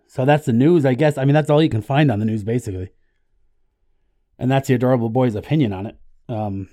[0.08, 1.18] So that's the news, I guess.
[1.18, 2.92] I mean, that's all you can find on the news, basically.
[4.40, 5.98] And that's the adorable boy's opinion on it.
[6.30, 6.70] Um,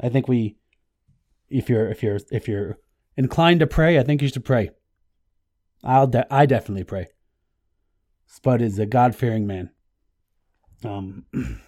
[0.00, 0.56] I think we,
[1.48, 2.78] if you're if you're if you're
[3.16, 4.70] inclined to pray, I think you should pray.
[5.82, 7.08] I'll de- I definitely pray.
[8.26, 9.70] Spud is a God fearing man.
[10.84, 11.26] Um,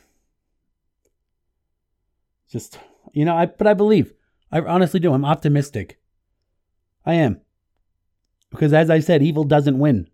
[2.51, 2.79] just
[3.13, 4.13] you know, I but I believe.
[4.53, 5.13] I honestly do.
[5.13, 5.99] I'm optimistic.
[7.07, 7.41] I am.
[8.51, 10.09] Because as I said, evil doesn't win.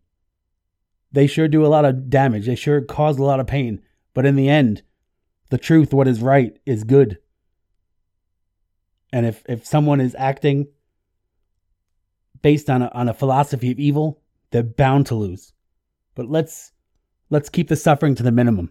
[1.10, 2.46] They sure do a lot of damage.
[2.46, 3.82] They sure cause a lot of pain.
[4.14, 4.82] But in the end,
[5.50, 7.18] the truth, what is right, is good.
[9.12, 10.68] And if, if someone is acting
[12.40, 15.52] based on a, on a philosophy of evil, they're bound to lose.
[16.14, 16.72] But let's
[17.30, 18.70] let's keep the suffering to the minimum.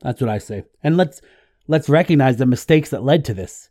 [0.00, 0.64] That's what I say.
[0.82, 1.20] And let's
[1.68, 3.70] let's recognize the mistakes that led to this.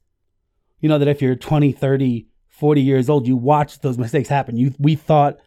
[0.80, 2.28] You know that if you're 20, 30,
[2.62, 4.56] 40 years old, you watched those mistakes happen.
[4.56, 5.40] You we thought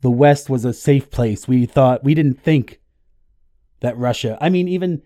[0.00, 1.46] the West was a safe place.
[1.46, 2.80] We thought we didn't think
[3.80, 4.38] that Russia.
[4.40, 5.02] I mean, even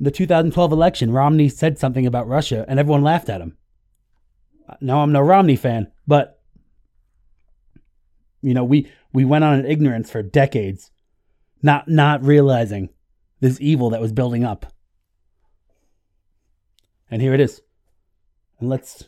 [0.00, 3.56] the 2012 election, Romney said something about Russia, and everyone laughed at him.
[4.80, 6.40] Now I'm no Romney fan, but
[8.42, 10.90] you know we we went on in ignorance for decades,
[11.62, 12.88] not not realizing
[13.38, 14.66] this evil that was building up.
[17.12, 17.62] And here it is.
[18.58, 19.04] And let's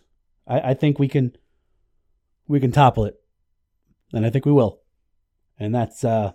[0.47, 1.37] I, I think we can
[2.51, 3.15] we can topple it.
[4.13, 4.81] And I think we will.
[5.59, 6.33] And that's uh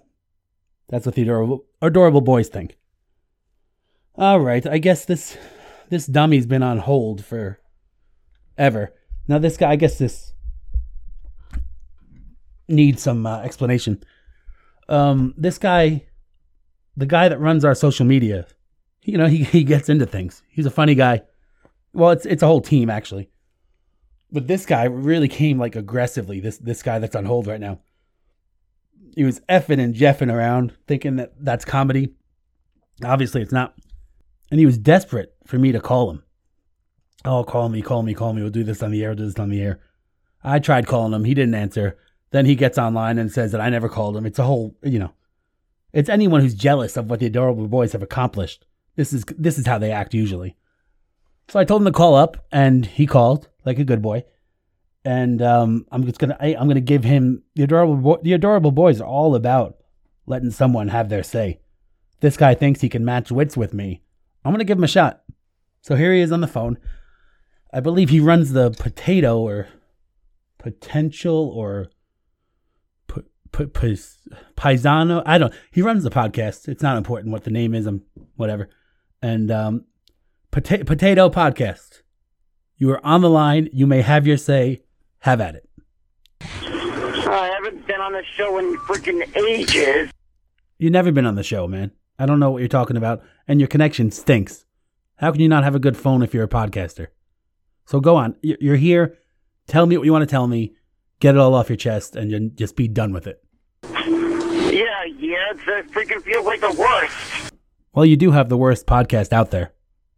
[0.87, 2.77] that's what the adorable adorable boys think.
[4.15, 5.37] All right, I guess this
[5.89, 7.59] this dummy's been on hold for
[8.57, 8.93] ever.
[9.27, 10.31] Now this guy, I guess this
[12.69, 14.01] needs some uh, explanation.
[14.87, 16.05] Um, this guy,
[16.95, 18.47] the guy that runs our social media,
[19.03, 20.43] you know, he he gets into things.
[20.47, 21.23] He's a funny guy.
[21.93, 23.29] Well, it's it's a whole team actually.
[24.35, 26.41] But this guy really came like aggressively.
[26.41, 27.79] This this guy that's on hold right now.
[29.15, 32.15] He was effing and jeffing around, thinking that that's comedy.
[33.01, 33.75] Obviously, it's not.
[34.51, 36.23] And he was desperate for me to call him.
[37.23, 38.41] Oh, call me, call me, call me.
[38.41, 39.79] We'll do this on the air, do this on the air.
[40.43, 41.23] I tried calling him.
[41.23, 41.97] He didn't answer.
[42.31, 44.25] Then he gets online and says that I never called him.
[44.25, 45.13] It's a whole, you know,
[45.93, 48.65] it's anyone who's jealous of what the adorable boys have accomplished.
[48.97, 50.57] This is this is how they act usually.
[51.47, 54.23] So I told him to call up, and he called like a good boy.
[55.03, 58.71] And um, I'm just gonna I, am gonna give him the adorable boy, the adorable
[58.71, 59.77] boys are all about
[60.25, 61.59] letting someone have their say.
[62.21, 64.01] This guy thinks he can match wits with me.
[64.43, 65.21] I'm gonna give him a shot.
[65.81, 66.79] So here he is on the phone.
[67.71, 69.67] I believe he runs the potato or
[70.57, 71.91] potential or
[73.07, 73.65] p- p-
[74.55, 75.21] paisano.
[75.25, 75.53] I don't.
[75.71, 76.67] He runs the podcast.
[76.67, 77.85] It's not important what the name is.
[77.85, 78.01] I'm
[78.35, 78.69] whatever.
[79.21, 79.85] And um,
[80.55, 82.01] pota- potato podcast.
[82.77, 83.69] You are on the line.
[83.73, 84.83] You may have your say.
[85.19, 85.69] Have at it.
[86.41, 90.11] I haven't been on the show in freaking ages.
[90.77, 91.91] You've never been on the show, man.
[92.17, 94.65] I don't know what you're talking about, and your connection stinks.
[95.17, 97.07] How can you not have a good phone if you're a podcaster?
[97.85, 98.35] So go on.
[98.41, 99.17] You're here.
[99.67, 100.75] Tell me what you want to tell me.
[101.19, 103.43] Get it all off your chest and just be done with it.
[103.83, 107.53] Yeah, yeah, it uh, freaking feels like the worst.
[107.93, 109.74] Well, you do have the worst podcast out there.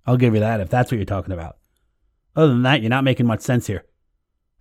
[0.07, 1.57] I'll give you that if that's what you're talking about.
[2.35, 3.84] Other than that, you're not making much sense here.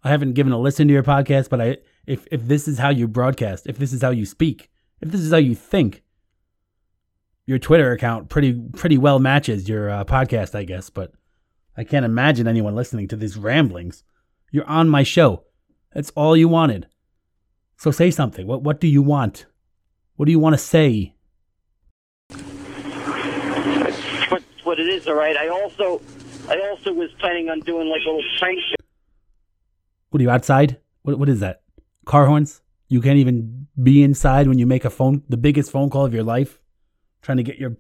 [0.03, 2.91] I haven't given a listen to your podcast, but I if if this is how
[2.91, 4.71] you broadcast, if this is how you speak,
[5.01, 6.03] if this is how you think,
[7.47, 10.91] your Twitter account pretty pretty well matches your uh, podcast, I guess.
[10.91, 11.13] But
[11.77, 14.03] I can't imagine anyone listening to these ramblings.
[14.51, 15.45] You're on my show.
[15.93, 16.89] That's all you wanted.
[17.77, 18.47] So say something.
[18.47, 19.47] What what do you want?
[20.17, 21.15] What do you want to say?
[22.31, 24.47] That's
[24.79, 25.37] it is, all right.
[25.37, 26.01] I also
[26.49, 28.61] I also was planning on doing like a little prank.
[30.11, 30.79] What are you outside?
[31.03, 31.63] What what is that?
[32.05, 32.63] Car horns?
[32.89, 36.15] You can't even be inside when you make a phone the biggest phone call of
[36.15, 36.61] your life?
[37.23, 37.77] Trying to get your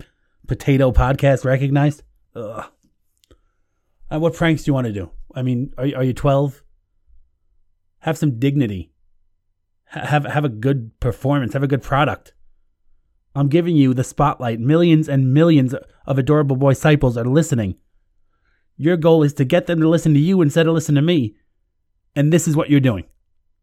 [0.46, 2.02] potato podcast recognized?
[2.34, 2.64] Ugh.
[4.10, 5.10] And what pranks do you want to do?
[5.34, 6.62] I mean, are are you 12?
[8.00, 8.92] Have some dignity.
[9.86, 11.52] Have have a good performance.
[11.52, 12.34] Have a good product.
[13.36, 14.60] I'm giving you the spotlight.
[14.60, 15.74] Millions and millions
[16.06, 17.76] of adorable boy disciples are listening.
[18.78, 21.36] Your goal is to get them to listen to you instead of listen to me.
[22.14, 23.04] And this is what you're doing.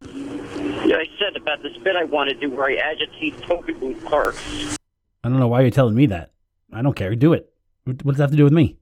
[0.02, 4.04] Yeah, I said about this bit I want to do where I agitate token booth
[4.04, 4.76] clerks.
[5.24, 6.32] I don't know why you're telling me that.
[6.72, 7.14] I don't care.
[7.16, 7.52] Do it.
[7.84, 8.78] What does that have to do with me?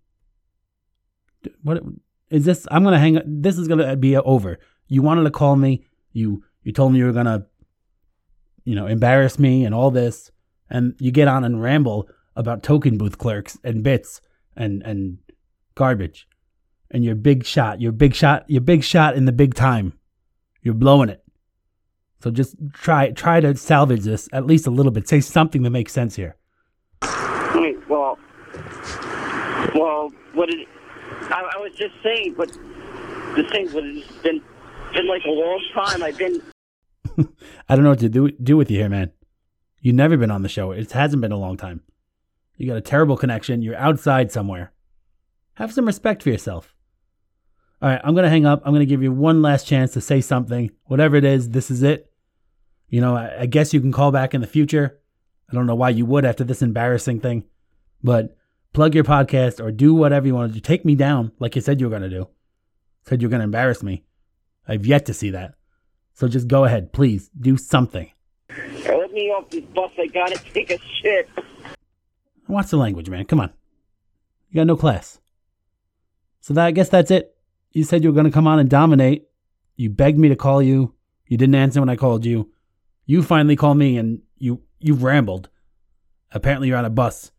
[1.63, 1.83] What
[2.29, 2.67] is this?
[2.71, 3.21] I'm gonna hang.
[3.25, 4.59] This is gonna be over.
[4.89, 5.87] You wanted to call me.
[6.13, 7.47] You you told me you were gonna,
[8.65, 10.31] you know, embarrass me and all this,
[10.73, 14.21] and you get on and ramble about token booth clerks and bits
[14.57, 15.19] and and
[15.77, 16.27] garbage.
[16.91, 17.81] and you're big shot.
[17.81, 18.45] You're big shot.
[18.49, 19.95] You're big shot in the big time.
[20.63, 21.25] You're blowing it.
[22.23, 25.09] So just try try to salvage this at least a little bit.
[25.09, 26.37] Say something that makes sense here.
[27.55, 28.19] Wait, well,
[29.75, 30.67] well, what did
[31.23, 32.49] I, I was just saying, but
[33.37, 34.41] the thing was it's been
[34.93, 36.03] been like a long time.
[36.03, 36.41] I've been
[37.69, 39.11] I don't know what to do do with you here, man.
[39.83, 40.71] You've never been on the show.
[40.71, 41.83] It hasn't been a long time.
[42.57, 43.63] You got a terrible connection.
[43.63, 44.73] You're outside somewhere.
[45.55, 46.75] Have some respect for yourself.
[47.83, 48.63] All right, I'm going to hang up.
[48.65, 50.71] I'm going to give you one last chance to say something.
[50.85, 52.13] Whatever it is, this is it.
[52.89, 55.01] You know, I, I guess you can call back in the future.
[55.51, 57.45] I don't know why you would after this embarrassing thing,
[58.03, 58.37] but
[58.73, 60.61] plug your podcast or do whatever you want to do.
[60.61, 62.29] Take me down like you said you were going to do.
[63.09, 64.05] Said you're going to embarrass me.
[64.69, 65.55] I've yet to see that.
[66.15, 68.13] So just go ahead, please do something.
[69.13, 69.91] Me off this bus.
[69.99, 71.29] I gotta take a shit.
[72.49, 73.25] Watch the language, man.
[73.25, 73.53] Come on.
[74.51, 75.21] You got no class.
[76.41, 77.35] So that I guess that's it.
[77.71, 79.25] You said you were going to come on and dominate.
[79.77, 80.95] You begged me to call you.
[81.27, 82.51] You didn't answer when I called you.
[83.07, 85.49] You finally called me and you you've rambled.
[86.33, 87.31] Apparently you're on a bus.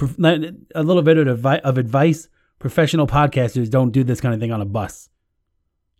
[0.00, 2.28] A little bit of, of advice:
[2.58, 5.08] professional podcasters don't do this kind of thing on a bus.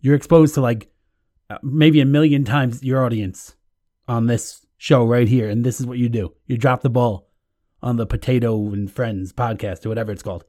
[0.01, 0.89] You're exposed to like
[1.51, 3.57] uh, maybe a million times your audience
[4.09, 6.35] on this show right here, and this is what you do.
[6.47, 7.29] You drop the ball
[7.83, 10.45] on the Potato and Friends podcast or whatever it's called.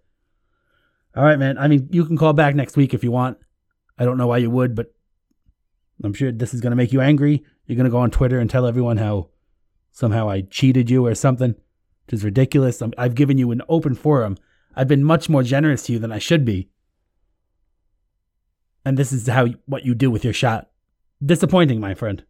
[1.15, 1.57] All right, man.
[1.57, 3.37] I mean, you can call back next week if you want.
[3.97, 4.93] I don't know why you would, but
[6.03, 7.43] I'm sure this is going to make you angry.
[7.65, 9.29] You're going to go on Twitter and tell everyone how
[9.91, 11.55] somehow I cheated you or something,
[12.05, 12.81] which is ridiculous.
[12.81, 14.37] i have given you an open forum.
[14.75, 16.69] I've been much more generous to you than I should be.
[18.85, 20.69] And this is how what you do with your shot.
[21.23, 22.23] Disappointing, my friend.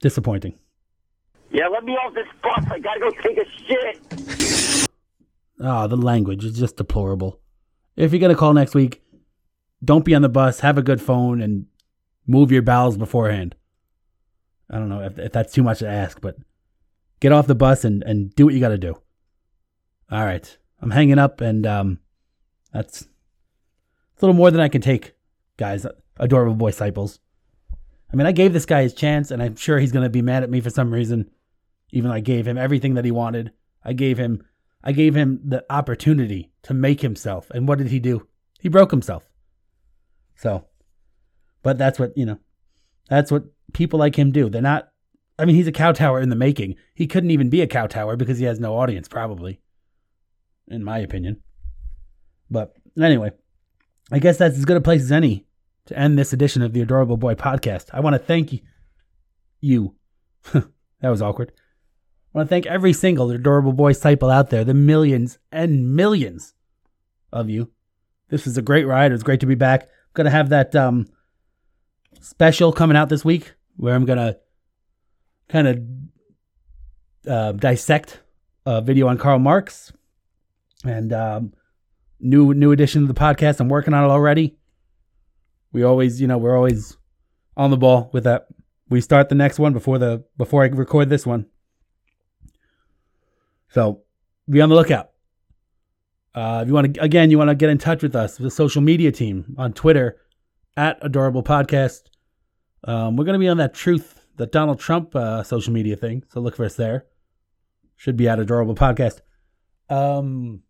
[0.00, 0.58] Disappointing.
[1.52, 2.64] Yeah, let me off this bus.
[2.70, 4.88] I gotta go take a shit.
[5.60, 7.40] Ah, oh, the language is just deplorable.
[7.94, 9.02] If you're gonna call next week,
[9.84, 10.60] don't be on the bus.
[10.60, 11.66] Have a good phone and
[12.26, 13.54] move your bowels beforehand.
[14.70, 16.36] I don't know if, if that's too much to ask, but
[17.20, 18.94] get off the bus and, and do what you got to do.
[20.10, 21.98] All right, I'm hanging up, and um,
[22.72, 23.06] that's a
[24.22, 25.14] little more than I can take,
[25.58, 25.86] guys.
[26.16, 27.20] Adorable boy disciples.
[28.12, 30.42] I mean, I gave this guy his chance, and I'm sure he's gonna be mad
[30.42, 31.30] at me for some reason.
[31.92, 33.52] Even though I gave him everything that he wanted,
[33.84, 34.42] I gave him
[34.84, 37.50] I gave him the opportunity to make himself.
[37.50, 38.26] And what did he do?
[38.60, 39.28] He broke himself.
[40.36, 40.66] So,
[41.62, 42.38] but that's what, you know,
[43.08, 44.48] that's what people like him do.
[44.48, 44.88] They're not,
[45.38, 46.76] I mean, he's a kowtower in the making.
[46.94, 49.60] He couldn't even be a kowtower because he has no audience, probably,
[50.68, 51.42] in my opinion.
[52.50, 53.30] But anyway,
[54.10, 55.46] I guess that's as good a place as any
[55.86, 57.86] to end this edition of the Adorable Boy podcast.
[57.92, 58.62] I want to thank
[59.60, 59.94] you.
[60.52, 60.68] that
[61.02, 61.52] was awkward.
[62.34, 66.54] I want to thank every single adorable boy disciple out there, the millions and millions
[67.30, 67.70] of you.
[68.28, 69.10] This was a great ride.
[69.10, 69.82] It was great to be back.
[69.82, 71.08] I'm to have that um,
[72.20, 74.38] special coming out this week where I'm to
[75.48, 78.20] kind of uh, dissect
[78.64, 79.92] a video on Karl Marx
[80.84, 81.52] and um,
[82.18, 83.60] new new edition of the podcast.
[83.60, 84.56] I'm working on it already.
[85.72, 86.96] We always, you know, we're always
[87.56, 88.46] on the ball with that.
[88.88, 91.46] We start the next one before the before I record this one.
[93.72, 94.02] So
[94.48, 95.10] be on the lookout.
[96.34, 98.50] Uh, if you want to, again, you want to get in touch with us, the
[98.50, 100.18] social media team on Twitter
[100.76, 102.02] at Adorable Podcast.
[102.84, 106.24] Um, we're going to be on that Truth, the Donald Trump uh, social media thing.
[106.28, 107.06] So look for us there.
[107.96, 109.20] Should be at Adorable Podcast.
[109.88, 110.62] Um,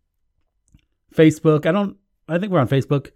[1.13, 1.65] Facebook.
[1.65, 1.97] I don't.
[2.27, 3.11] I think we're on Facebook.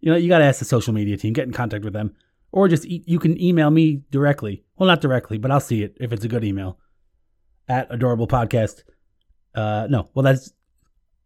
[0.00, 1.32] You know, you got to ask the social media team.
[1.32, 2.14] Get in contact with them,
[2.52, 4.64] or just e- you can email me directly.
[4.76, 6.78] Well, not directly, but I'll see it if it's a good email
[7.68, 8.82] at adorable podcast.
[9.54, 10.52] Uh, no, well, that's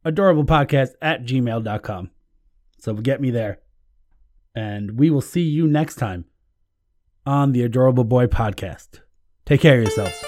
[0.04, 2.10] adorable podcast at gmail.com.
[2.78, 3.60] So get me there.
[4.54, 6.24] And we will see you next time
[7.26, 9.00] on the Adorable Boy podcast.
[9.44, 10.27] Take care of yourselves.